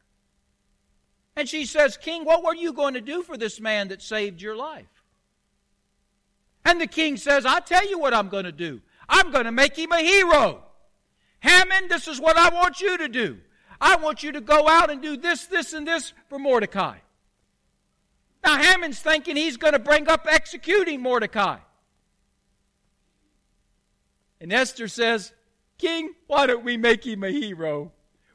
And 1.35 1.47
she 1.47 1.65
says, 1.65 1.97
King, 1.97 2.25
what 2.25 2.43
were 2.43 2.55
you 2.55 2.73
going 2.73 2.93
to 2.95 3.01
do 3.01 3.23
for 3.23 3.37
this 3.37 3.59
man 3.59 3.87
that 3.89 4.01
saved 4.01 4.41
your 4.41 4.55
life? 4.55 5.03
And 6.65 6.79
the 6.79 6.87
king 6.87 7.17
says, 7.17 7.45
i 7.45 7.59
tell 7.59 7.87
you 7.87 7.97
what 7.97 8.13
I'm 8.13 8.29
going 8.29 8.45
to 8.45 8.51
do. 8.51 8.81
I'm 9.09 9.31
going 9.31 9.45
to 9.45 9.51
make 9.51 9.75
him 9.75 9.91
a 9.91 9.99
hero. 9.99 10.63
Haman, 11.39 11.87
this 11.87 12.07
is 12.07 12.19
what 12.19 12.37
I 12.37 12.49
want 12.49 12.81
you 12.81 12.97
to 12.97 13.07
do. 13.07 13.39
I 13.79 13.95
want 13.95 14.21
you 14.21 14.31
to 14.33 14.41
go 14.41 14.67
out 14.67 14.91
and 14.91 15.01
do 15.01 15.17
this, 15.17 15.47
this, 15.47 15.73
and 15.73 15.87
this 15.87 16.13
for 16.29 16.37
Mordecai. 16.37 16.97
Now, 18.43 18.57
Haman's 18.61 18.99
thinking 18.99 19.35
he's 19.35 19.57
going 19.57 19.73
to 19.73 19.79
bring 19.79 20.07
up 20.07 20.27
executing 20.29 21.01
Mordecai. 21.01 21.57
And 24.39 24.53
Esther 24.53 24.87
says, 24.87 25.33
King, 25.77 26.13
why 26.27 26.47
don't 26.47 26.63
we 26.63 26.77
make 26.77 27.05
him 27.05 27.23
a 27.23 27.29
hero? 27.29 27.91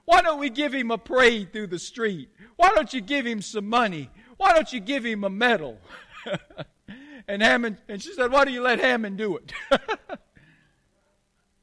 Why 0.06 0.22
don't 0.22 0.38
we 0.38 0.50
give 0.50 0.72
him 0.72 0.90
a 0.90 0.98
parade 0.98 1.52
through 1.52 1.66
the 1.66 1.78
street? 1.78 2.30
Why 2.56 2.70
don't 2.74 2.92
you 2.94 3.00
give 3.00 3.26
him 3.26 3.42
some 3.42 3.68
money? 3.68 4.08
Why 4.36 4.54
don't 4.54 4.72
you 4.72 4.80
give 4.80 5.04
him 5.04 5.24
a 5.24 5.30
medal? 5.30 5.78
and 7.28 7.42
Haman, 7.42 7.76
and 7.88 8.02
she 8.02 8.12
said, 8.14 8.30
Why 8.32 8.44
do 8.44 8.52
you 8.52 8.62
let 8.62 8.80
Haman 8.80 9.16
do 9.16 9.36
it? 9.36 9.52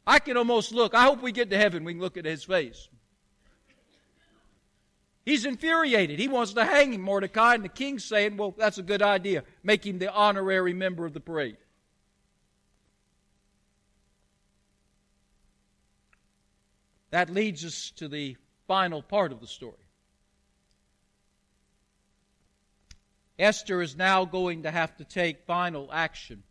I 0.05 0.19
can 0.19 0.35
almost 0.35 0.73
look. 0.73 0.93
I 0.93 1.03
hope 1.03 1.21
we 1.21 1.31
get 1.31 1.49
to 1.49 1.57
heaven, 1.57 1.85
we 1.85 1.93
can 1.93 2.01
look 2.01 2.17
at 2.17 2.25
his 2.25 2.43
face. 2.43 2.89
He's 5.25 5.45
infuriated. 5.45 6.19
He 6.19 6.27
wants 6.27 6.51
to 6.53 6.65
hang 6.65 6.91
him, 6.91 7.01
Mordecai, 7.01 7.55
and 7.55 7.63
the 7.63 7.69
king's 7.69 8.03
saying, 8.03 8.35
Well, 8.35 8.53
that's 8.57 8.77
a 8.77 8.83
good 8.83 9.01
idea. 9.01 9.43
Make 9.63 9.85
him 9.85 9.99
the 9.99 10.11
honorary 10.11 10.73
member 10.73 11.05
of 11.05 11.13
the 11.13 11.21
parade. 11.21 11.55
That 17.13 17.29
leads 17.29 17.63
us 17.63 17.91
to 17.97 18.07
the 18.07 18.37
final 18.67 19.03
part 19.03 19.31
of 19.31 19.39
the 19.39 19.45
story. 19.45 19.75
Esther 23.37 23.83
is 23.83 23.95
now 23.95 24.25
going 24.25 24.63
to 24.63 24.71
have 24.71 24.97
to 24.97 25.03
take 25.03 25.45
final 25.45 25.91
action. 25.93 26.41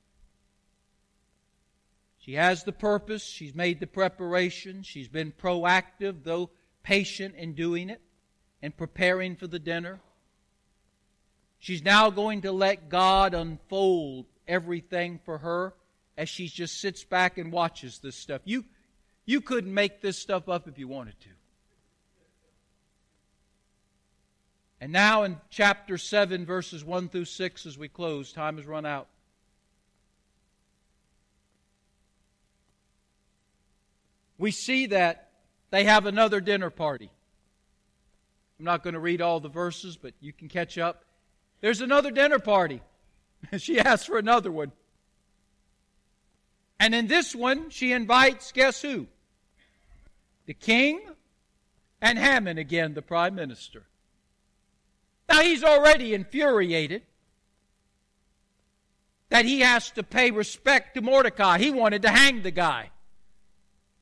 She 2.19 2.35
has 2.35 2.63
the 2.63 2.71
purpose, 2.71 3.25
she's 3.25 3.57
made 3.57 3.81
the 3.81 3.89
preparation, 3.89 4.85
she's 4.85 5.09
been 5.09 5.33
proactive, 5.33 6.23
though 6.23 6.51
patient 6.85 7.35
in 7.35 7.55
doing 7.55 7.91
it 7.91 8.01
and 8.63 8.77
preparing 8.77 9.35
for 9.35 9.49
the 9.49 9.59
dinner. 9.59 9.99
She's 11.59 11.83
now 11.83 12.09
going 12.11 12.43
to 12.43 12.53
let 12.53 12.89
God 12.89 13.35
unfold 13.35 14.27
everything 14.47 15.19
for 15.25 15.39
her 15.39 15.75
as 16.17 16.29
she 16.29 16.47
just 16.47 16.81
sits 16.81 17.03
back 17.03 17.37
and 17.37 17.51
watches 17.51 17.99
this 17.99 18.15
stuff. 18.15 18.43
You, 18.45 18.65
you 19.25 19.41
couldn't 19.41 19.73
make 19.73 20.01
this 20.01 20.19
stuff 20.19 20.49
up 20.49 20.67
if 20.69 20.79
you 20.79 20.89
wanted 20.89 21.19
to. 21.21 21.29
And 24.81 24.93
now 24.93 25.23
in 25.23 25.37
chapter 25.49 25.97
7, 25.97 26.45
verses 26.45 26.85
1 26.85 27.09
through 27.09 27.27
6, 27.27 27.67
as 27.67 27.79
we 27.79 27.89
close, 27.89 28.33
time 28.33 28.57
has 28.57 28.67
run 28.67 28.85
out. 28.85 29.07
We 34.39 34.51
see 34.51 34.87
that 34.87 35.29
they 35.71 35.85
have 35.85 36.07
another 36.07 36.41
dinner 36.41 36.69
party. 36.69 37.13
I'm 38.59 38.65
not 38.65 38.83
going 38.83 38.95
to 38.95 39.01
read 39.01 39.21
all 39.23 39.39
the 39.39 39.49
verses, 39.49 39.97
but 39.97 40.15
you 40.21 40.33
can 40.33 40.49
catch 40.49 40.79
up. 40.79 41.05
There's 41.61 41.81
another 41.81 42.11
dinner 42.11 42.41
party. 42.41 42.83
she 43.59 43.79
asks 43.79 44.07
for 44.07 44.19
another 44.19 44.51
one. 44.51 44.73
And 46.83 46.97
in 46.97 47.07
this 47.07 47.33
one, 47.33 47.71
she 47.71 47.93
invites 47.93 48.51
guess 48.51 48.83
who? 48.83 49.07
The 50.47 50.53
king 50.53 51.01
and 52.01 52.19
Haman 52.19 52.59
again, 52.59 52.95
the 52.95 53.03
prime 53.03 53.37
minister. 53.37 53.85
Now 55.29 55.43
he's 55.43 55.63
already 55.63 56.13
infuriated 56.13 57.03
that 59.29 59.45
he 59.45 59.61
has 59.61 59.93
to 59.93 60.03
pay 60.03 60.33
respect 60.33 60.97
to 60.97 61.03
Mordecai. 61.03 61.59
He 61.59 61.71
wanted 61.71 62.03
to 62.03 62.11
hang 62.11 62.43
the 62.43 62.51
guy. 62.51 62.91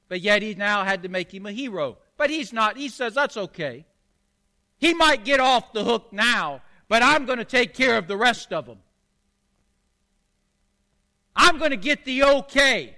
But 0.09 0.23
yet 0.23 0.41
he 0.41 0.55
now 0.55 0.83
had 0.83 1.03
to 1.03 1.11
make 1.11 1.35
him 1.35 1.45
a 1.45 1.53
hero. 1.53 1.99
But 2.17 2.31
he's 2.31 2.51
not. 2.51 2.79
He 2.79 2.89
says, 2.89 3.13
that's 3.13 3.37
okay. 3.37 3.85
He 4.79 4.95
might 4.95 5.27
get 5.27 5.39
off 5.39 5.75
the 5.75 5.85
hook 5.85 6.15
now, 6.15 6.63
but 6.89 7.03
I'm 7.03 7.27
going 7.27 7.41
to 7.41 7.45
take 7.45 7.75
care 7.75 7.99
of 7.99 8.09
the 8.09 8.17
rest 8.17 8.55
of 8.55 8.65
them. 8.65 8.79
I'm 11.43 11.57
going 11.57 11.71
to 11.71 11.79
get 11.79 12.05
the 12.05 12.23
okay 12.23 12.95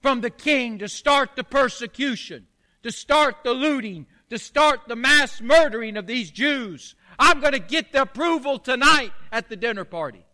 from 0.00 0.20
the 0.20 0.30
king 0.30 0.80
to 0.80 0.88
start 0.88 1.36
the 1.36 1.44
persecution, 1.44 2.48
to 2.82 2.90
start 2.90 3.36
the 3.44 3.52
looting, 3.52 4.06
to 4.30 4.38
start 4.38 4.80
the 4.88 4.96
mass 4.96 5.40
murdering 5.40 5.96
of 5.96 6.08
these 6.08 6.32
Jews. 6.32 6.96
I'm 7.20 7.40
going 7.40 7.52
to 7.52 7.60
get 7.60 7.92
the 7.92 8.02
approval 8.02 8.58
tonight 8.58 9.12
at 9.30 9.48
the 9.48 9.54
dinner 9.54 9.84
party. 9.84 10.24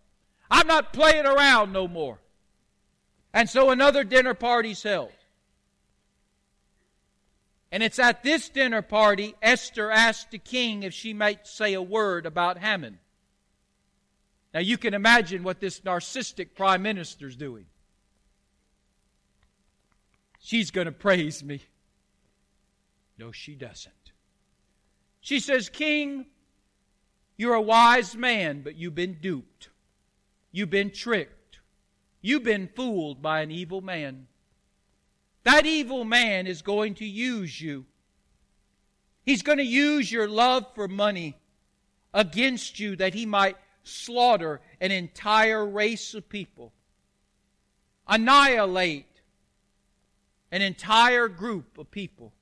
I'm 0.51 0.67
not 0.67 0.95
playing 0.95 1.27
around 1.27 1.71
no 1.71 1.87
more. 1.87 2.19
And 3.35 3.51
so 3.51 3.69
another 3.69 4.05
dinner 4.05 4.33
party's 4.33 4.83
held. 4.83 5.13
And 7.71 7.83
it's 7.83 7.99
at 7.99 8.23
this 8.23 8.49
dinner 8.49 8.81
party 8.81 9.35
Esther 9.43 9.91
asked 9.91 10.31
the 10.31 10.39
king 10.39 10.83
if 10.83 10.95
she 10.95 11.13
might 11.13 11.47
say 11.47 11.75
a 11.75 11.83
word 11.83 12.25
about 12.25 12.57
Haman. 12.57 12.99
Now 14.59 14.63
you 14.63 14.77
can 14.77 14.93
imagine 14.93 15.45
what 15.45 15.61
this 15.61 15.83
narcissistic 15.83 16.57
prime 16.57 16.83
minister's 16.83 17.37
doing. 17.37 17.67
She's 20.41 20.73
going 20.73 20.87
to 20.87 20.93
praise 20.93 21.45
me. 21.45 21.63
No, 23.19 23.31
she 23.31 23.55
doesn't. 23.55 23.95
She 25.21 25.39
says, 25.39 25.69
King, 25.69 26.27
you're 27.37 27.55
a 27.55 27.63
wise 27.63 28.17
man, 28.17 28.63
but 28.63 28.75
you've 28.75 28.97
been 28.97 29.19
duped. 29.21 29.69
You've 30.51 30.71
been 30.71 30.91
tricked. 30.91 31.61
You've 32.21 32.43
been 32.43 32.69
fooled 32.75 33.23
by 33.23 33.43
an 33.43 33.53
evil 33.53 33.81
man. 33.81 34.27
That 35.45 35.67
evil 35.67 36.05
man 36.05 36.49
is 36.49 36.63
going 36.63 36.95
to 36.95 37.07
use 37.07 37.61
you. 37.61 37.87
He's 39.25 39.43
going 39.43 39.59
to 39.59 39.65
use 39.65 40.11
your 40.11 40.27
love 40.27 40.67
for 40.75 40.89
money 40.89 41.37
against 42.13 42.81
you 42.81 42.97
that 42.97 43.15
he 43.15 43.25
might 43.25 43.57
slaughter 43.89 44.61
an 44.81 44.91
entire 44.91 45.67
race 45.67 46.15
of 46.15 46.29
people, 46.29 46.73
annihilate 48.07 49.07
an 50.51 50.63
entire 50.63 51.29
group 51.29 51.79
of 51.79 51.91
people 51.91 52.33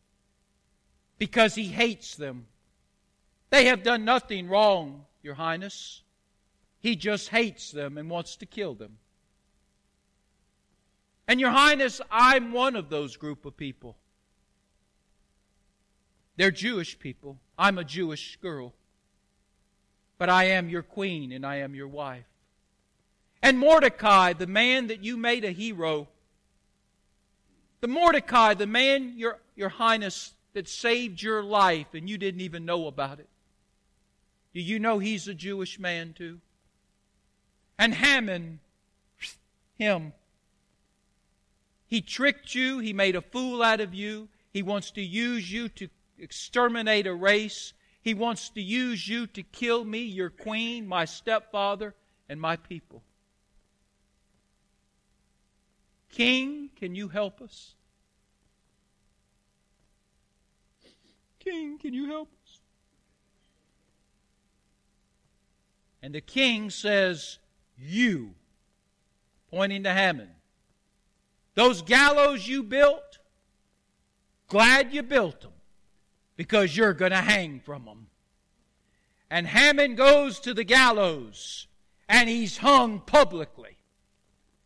because 1.19 1.55
he 1.55 1.65
hates 1.65 2.15
them 2.17 2.47
they 3.51 3.67
have 3.67 3.83
done 3.83 4.05
nothing 4.05 4.49
wrong, 4.49 5.05
Your 5.23 5.35
Highness. 5.35 6.03
He 6.81 6.97
just 6.97 7.29
hates 7.29 7.71
them 7.71 7.97
and 7.97 8.11
wants 8.11 8.37
to 8.37 8.47
kill 8.47 8.75
them. 8.75 8.99
And, 11.29 11.41
Your 11.41 11.51
Highness, 11.51 12.01
I'm 12.11 12.53
one 12.53 12.77
of 12.77 12.89
those 12.89 13.17
group 13.17 13.47
of 13.47 13.57
people. 13.57 13.97
They're 16.37 16.51
Jewish 16.51 16.99
people. 16.99 17.39
I'm 17.59 17.79
a 17.79 17.85
Jewish 17.85 18.37
girl. 18.43 18.75
But 20.19 20.31
I 20.31 20.45
am 20.45 20.69
your 20.69 20.83
queen 20.83 21.33
and 21.33 21.45
I 21.45 21.57
am 21.57 21.75
your 21.75 21.89
wife. 21.89 22.25
And 23.43 23.59
Mordecai, 23.59 24.33
the 24.33 24.47
man 24.47 24.89
that 24.89 25.05
you 25.05 25.17
made 25.17 25.45
a 25.45 25.53
hero, 25.53 26.09
the 27.81 27.89
Mordecai, 27.89 28.55
the 28.55 28.67
man, 28.67 29.15
Your, 29.17 29.39
your 29.55 29.69
Highness, 29.69 30.35
that 30.55 30.69
saved 30.69 31.21
your 31.21 31.43
life 31.43 31.89
and 31.93 32.09
you 32.09 32.17
didn't 32.17 32.41
even 32.41 32.65
know 32.65 32.87
about 32.87 33.21
it. 33.21 33.29
Do 34.55 34.61
you 34.63 34.79
know 34.79 34.99
he's 34.99 35.29
a 35.29 35.35
Jewish 35.35 35.79
man 35.79 36.15
too? 36.17 36.41
And 37.79 37.93
Haman, 37.93 38.61
him, 39.79 40.15
he 41.87 42.01
tricked 42.01 42.55
you, 42.55 42.79
he 42.79 42.95
made 42.95 43.17
a 43.17 43.21
fool 43.21 43.63
out 43.63 43.83
of 43.83 43.95
you, 43.95 44.29
he 44.51 44.63
wants 44.63 44.91
to 44.93 45.03
use 45.03 45.53
you 45.53 45.69
to 45.69 45.89
exterminate 46.19 47.07
a 47.07 47.13
race, 47.13 47.75
he 48.07 48.15
wants 48.15 48.51
to 48.51 48.63
use 48.63 49.09
you 49.09 49.27
to 49.27 49.43
kill 49.43 49.85
me, 49.85 49.99
your 49.99 50.31
queen, 50.31 50.87
my 50.87 51.05
stepfather, 51.05 51.93
and 52.29 52.41
my 52.41 52.55
people. 52.55 53.03
King, 56.13 56.71
can 56.77 56.95
you 56.95 57.09
help 57.09 57.41
us? 57.43 57.75
King, 61.41 61.79
can 61.79 61.93
you 61.93 62.07
help 62.07 62.29
us? 62.45 62.61
And 66.01 66.15
the 66.15 66.21
king 66.21 66.71
says, 66.71 67.41
You, 67.77 68.35
pointing 69.51 69.83
to 69.83 69.93
Haman. 69.93 70.31
Those 71.55 71.83
gallows 71.83 72.47
you 72.47 72.63
built, 72.63 73.19
glad 74.47 74.95
you 74.95 75.03
built 75.03 75.41
them 75.41 75.51
because 76.37 76.77
you're 76.77 76.93
going 76.93 77.13
to 77.13 77.17
hang 77.17 77.61
from 77.61 77.85
them. 77.85 78.07
And 79.31 79.47
Haman 79.47 79.95
goes 79.95 80.39
to 80.41 80.55
the 80.55 80.65
gallows 80.65 81.67
and 82.09 82.29
he's 82.29 82.59
hung 82.59 83.01
publicly 83.01 83.77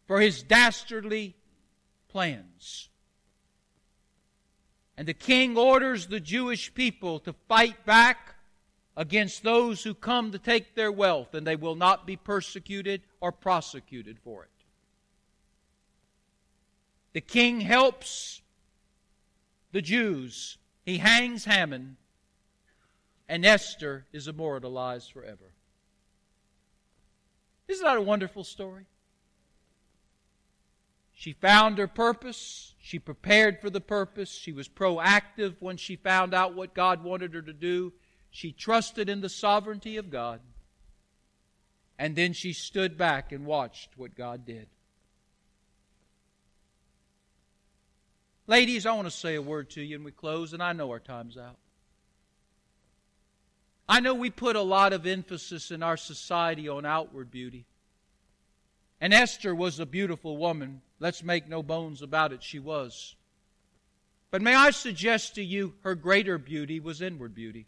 for 0.06 0.20
his 0.20 0.42
dastardly 0.42 1.34
plans. 2.08 2.88
And 4.96 5.08
the 5.08 5.14
king 5.14 5.56
orders 5.56 6.08
the 6.08 6.20
Jewish 6.20 6.74
people 6.74 7.20
to 7.20 7.32
fight 7.48 7.86
back 7.86 8.34
against 8.96 9.42
those 9.42 9.82
who 9.82 9.94
come 9.94 10.30
to 10.32 10.38
take 10.38 10.74
their 10.74 10.92
wealth, 10.92 11.32
and 11.32 11.46
they 11.46 11.56
will 11.56 11.74
not 11.74 12.06
be 12.06 12.16
persecuted 12.16 13.00
or 13.20 13.32
prosecuted 13.32 14.18
for 14.18 14.44
it. 14.44 14.50
The 17.14 17.22
king 17.22 17.60
helps 17.60 18.42
the 19.72 19.80
Jews. 19.80 20.58
He 20.84 20.98
hangs 20.98 21.44
Haman, 21.44 21.96
and 23.28 23.44
Esther 23.44 24.06
is 24.12 24.26
immortalized 24.26 25.12
forever. 25.12 25.52
Isn't 27.68 27.84
that 27.84 27.96
a 27.96 28.02
wonderful 28.02 28.42
story? 28.42 28.86
She 31.12 31.34
found 31.34 31.76
her 31.76 31.86
purpose. 31.86 32.74
She 32.80 32.98
prepared 32.98 33.60
for 33.60 33.68
the 33.68 33.80
purpose. 33.80 34.30
She 34.30 34.52
was 34.52 34.68
proactive 34.68 35.54
when 35.60 35.76
she 35.76 35.94
found 35.94 36.32
out 36.32 36.54
what 36.54 36.74
God 36.74 37.04
wanted 37.04 37.34
her 37.34 37.42
to 37.42 37.52
do. 37.52 37.92
She 38.30 38.52
trusted 38.52 39.08
in 39.08 39.20
the 39.20 39.28
sovereignty 39.28 39.98
of 39.98 40.10
God. 40.10 40.40
And 41.98 42.16
then 42.16 42.32
she 42.32 42.54
stood 42.54 42.96
back 42.96 43.32
and 43.32 43.44
watched 43.44 43.90
what 43.98 44.14
God 44.14 44.46
did. 44.46 44.68
Ladies, 48.50 48.84
I 48.84 48.94
want 48.94 49.06
to 49.06 49.12
say 49.12 49.36
a 49.36 49.42
word 49.42 49.70
to 49.70 49.80
you 49.80 49.94
and 49.94 50.04
we 50.04 50.10
close, 50.10 50.52
and 50.54 50.60
I 50.60 50.72
know 50.72 50.90
our 50.90 50.98
time's 50.98 51.38
out. 51.38 51.54
I 53.88 54.00
know 54.00 54.12
we 54.12 54.30
put 54.30 54.56
a 54.56 54.60
lot 54.60 54.92
of 54.92 55.06
emphasis 55.06 55.70
in 55.70 55.84
our 55.84 55.96
society 55.96 56.68
on 56.68 56.84
outward 56.84 57.30
beauty. 57.30 57.64
And 59.00 59.14
Esther 59.14 59.54
was 59.54 59.78
a 59.78 59.86
beautiful 59.86 60.36
woman. 60.36 60.80
Let's 60.98 61.22
make 61.22 61.48
no 61.48 61.62
bones 61.62 62.02
about 62.02 62.32
it, 62.32 62.42
she 62.42 62.58
was. 62.58 63.14
But 64.32 64.42
may 64.42 64.56
I 64.56 64.70
suggest 64.70 65.36
to 65.36 65.44
you 65.44 65.74
her 65.82 65.94
greater 65.94 66.36
beauty 66.36 66.80
was 66.80 67.00
inward 67.00 67.36
beauty. 67.36 67.66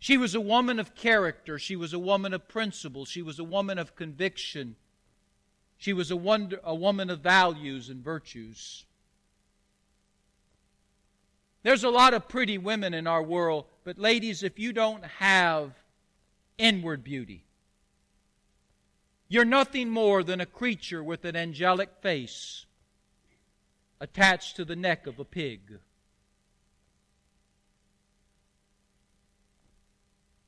She 0.00 0.18
was 0.18 0.34
a 0.34 0.40
woman 0.40 0.78
of 0.78 0.94
character. 0.94 1.58
She 1.58 1.76
was 1.76 1.94
a 1.94 1.98
woman 1.98 2.34
of 2.34 2.46
principle. 2.46 3.06
She 3.06 3.22
was 3.22 3.38
a 3.38 3.44
woman 3.44 3.78
of 3.78 3.96
conviction. 3.96 4.76
She 5.82 5.92
was 5.92 6.12
a, 6.12 6.16
wonder, 6.16 6.60
a 6.62 6.76
woman 6.76 7.10
of 7.10 7.22
values 7.22 7.88
and 7.88 8.04
virtues. 8.04 8.84
There's 11.64 11.82
a 11.82 11.90
lot 11.90 12.14
of 12.14 12.28
pretty 12.28 12.56
women 12.56 12.94
in 12.94 13.08
our 13.08 13.20
world, 13.20 13.64
but 13.82 13.98
ladies, 13.98 14.44
if 14.44 14.60
you 14.60 14.72
don't 14.72 15.04
have 15.04 15.72
inward 16.56 17.02
beauty, 17.02 17.42
you're 19.26 19.44
nothing 19.44 19.90
more 19.90 20.22
than 20.22 20.40
a 20.40 20.46
creature 20.46 21.02
with 21.02 21.24
an 21.24 21.34
angelic 21.34 21.90
face 22.00 22.64
attached 24.00 24.54
to 24.54 24.64
the 24.64 24.76
neck 24.76 25.08
of 25.08 25.18
a 25.18 25.24
pig. 25.24 25.80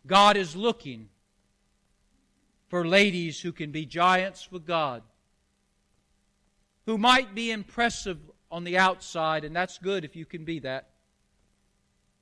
God 0.07 0.37
is 0.37 0.55
looking 0.55 1.09
for 2.69 2.87
ladies 2.87 3.41
who 3.41 3.51
can 3.51 3.73
be 3.73 3.85
giants 3.85 4.53
with 4.53 4.65
God, 4.65 5.03
who 6.87 6.99
might 6.99 7.35
be 7.35 7.51
impressive 7.51 8.19
on 8.51 8.65
the 8.65 8.79
outside, 8.79 9.45
and 9.45 9.55
that's 9.55 9.79
good 9.79 10.05
if 10.05 10.15
you 10.15 10.25
can 10.25 10.45
be 10.45 10.59
that, 10.61 10.91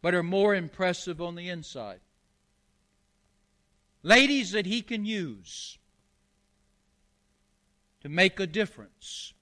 but 0.01 0.15
are 0.15 0.23
more 0.23 0.55
impressive 0.55 1.21
on 1.21 1.35
the 1.35 1.49
inside. 1.49 2.01
Ladies 4.03 4.53
that 4.53 4.67
He 4.67 4.83
can 4.83 5.05
use 5.05 5.79
to 8.03 8.09
make 8.09 8.41
a 8.41 8.47
difference. 8.47 9.33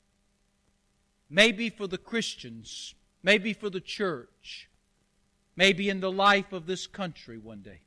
Maybe 1.31 1.71
for 1.71 1.87
the 1.87 1.99
Christians, 1.99 2.95
maybe 3.23 3.53
for 3.53 3.71
the 3.71 3.81
church, 3.81 4.69
maybe 5.57 5.89
in 5.89 6.01
the 6.01 6.13
life 6.13 6.53
of 6.53 6.67
this 6.67 6.87
country 6.87 7.39
one 7.39 7.61
day. 7.61 7.81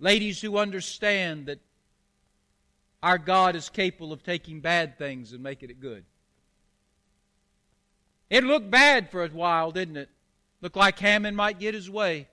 Ladies 0.00 0.40
who 0.40 0.58
understand 0.58 1.46
that 1.46 1.60
our 3.02 3.18
God 3.18 3.56
is 3.56 3.68
capable 3.68 4.12
of 4.12 4.22
taking 4.22 4.60
bad 4.60 4.98
things 4.98 5.32
and 5.32 5.42
making 5.42 5.70
it 5.70 5.80
good. 5.80 6.04
It 8.30 8.44
looked 8.44 8.70
bad 8.70 9.10
for 9.10 9.24
a 9.24 9.28
while, 9.28 9.70
didn't 9.70 9.96
it? 9.96 10.10
Looked 10.60 10.76
like 10.76 10.98
Haman 10.98 11.34
might 11.34 11.60
get 11.60 11.74
his 11.74 11.88
way. 11.88 12.28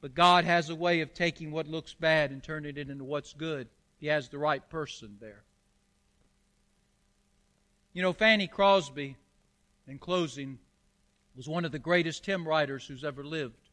But 0.00 0.14
God 0.14 0.44
has 0.44 0.70
a 0.70 0.74
way 0.74 1.02
of 1.02 1.12
taking 1.12 1.52
what 1.52 1.68
looks 1.68 1.92
bad 1.92 2.30
and 2.30 2.42
turning 2.42 2.76
it 2.76 2.88
into 2.88 3.04
what's 3.04 3.34
good. 3.34 3.68
He 3.98 4.06
has 4.06 4.28
the 4.28 4.38
right 4.38 4.66
person 4.70 5.18
there. 5.20 5.42
You 7.92 8.02
know, 8.02 8.12
Fanny 8.12 8.46
Crosby, 8.46 9.16
in 9.86 9.98
closing, 9.98 10.58
was 11.36 11.48
one 11.48 11.64
of 11.64 11.72
the 11.72 11.78
greatest 11.78 12.24
hymn 12.24 12.48
writers 12.48 12.86
who's 12.86 13.04
ever 13.04 13.24
lived. 13.24 13.68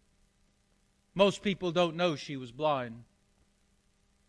Most 1.16 1.41
people 1.41 1.72
don't 1.72 1.95
know 1.95 2.16
she 2.16 2.36
was 2.36 2.52
blind. 2.52 3.04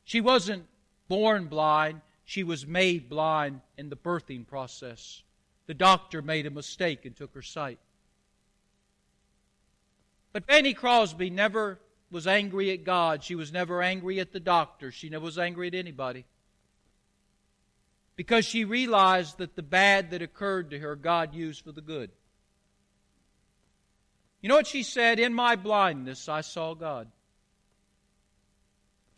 She 0.05 0.21
wasn't 0.21 0.67
born 1.09 1.47
blind, 1.47 2.01
she 2.25 2.43
was 2.43 2.67
made 2.67 3.09
blind 3.09 3.61
in 3.77 3.89
the 3.89 3.97
birthing 3.97 4.47
process. 4.47 5.23
The 5.67 5.75
doctor 5.75 6.23
made 6.23 6.47
a 6.47 6.51
mistake 6.51 7.05
and 7.05 7.17
took 7.17 7.35
her 7.35 7.43
sight. 7.43 7.79
But 10.33 10.47
Fanny 10.47 10.75
Crosby 10.75 11.31
never 11.31 11.79
was 12.11 12.27
angry 12.27 12.71
at 12.71 12.85
God. 12.85 13.25
She 13.25 13.35
was 13.35 13.53
never 13.53 13.83
angry 13.83 14.21
at 14.21 14.33
the 14.33 14.41
doctor. 14.41 14.91
She 14.91 15.09
never 15.09 15.25
was 15.25 15.39
angry 15.39 15.69
at 15.69 15.75
anybody. 15.75 16.25
Because 18.17 18.45
she 18.45 18.65
realized 18.65 19.39
that 19.39 19.57
the 19.57 19.63
bad 19.63 20.11
that 20.11 20.23
occurred 20.23 20.71
to 20.71 20.79
her, 20.79 20.97
God 20.97 21.35
used 21.35 21.65
for 21.65 21.73
the 21.73 21.81
good. 21.81 22.11
You 24.41 24.49
know 24.49 24.57
what 24.57 24.67
she 24.67 24.83
said? 24.83 25.19
In 25.19 25.35
my 25.35 25.57
blindness, 25.57 26.29
I 26.29 26.41
saw 26.43 26.75
God. 26.75 27.09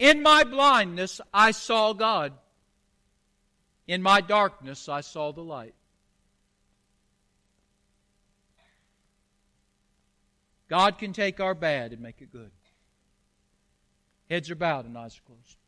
In 0.01 0.23
my 0.23 0.45
blindness, 0.45 1.21
I 1.33 1.51
saw 1.51 1.93
God. 1.93 2.33
In 3.87 4.03
my 4.03 4.23
darkness, 4.23 4.89
I 4.89 5.03
saw 5.03 5.31
the 5.31 5.43
light. 5.43 5.75
God 10.69 10.97
can 10.97 11.13
take 11.13 11.39
our 11.39 11.55
bad 11.55 11.93
and 11.93 12.01
make 12.01 12.23
it 12.23 12.33
good. 12.33 12.51
Heads 14.31 14.51
are 14.51 14.55
bowed 14.55 14.87
and 14.87 14.97
eyes 14.97 15.19
are 15.19 15.27
closed. 15.27 15.60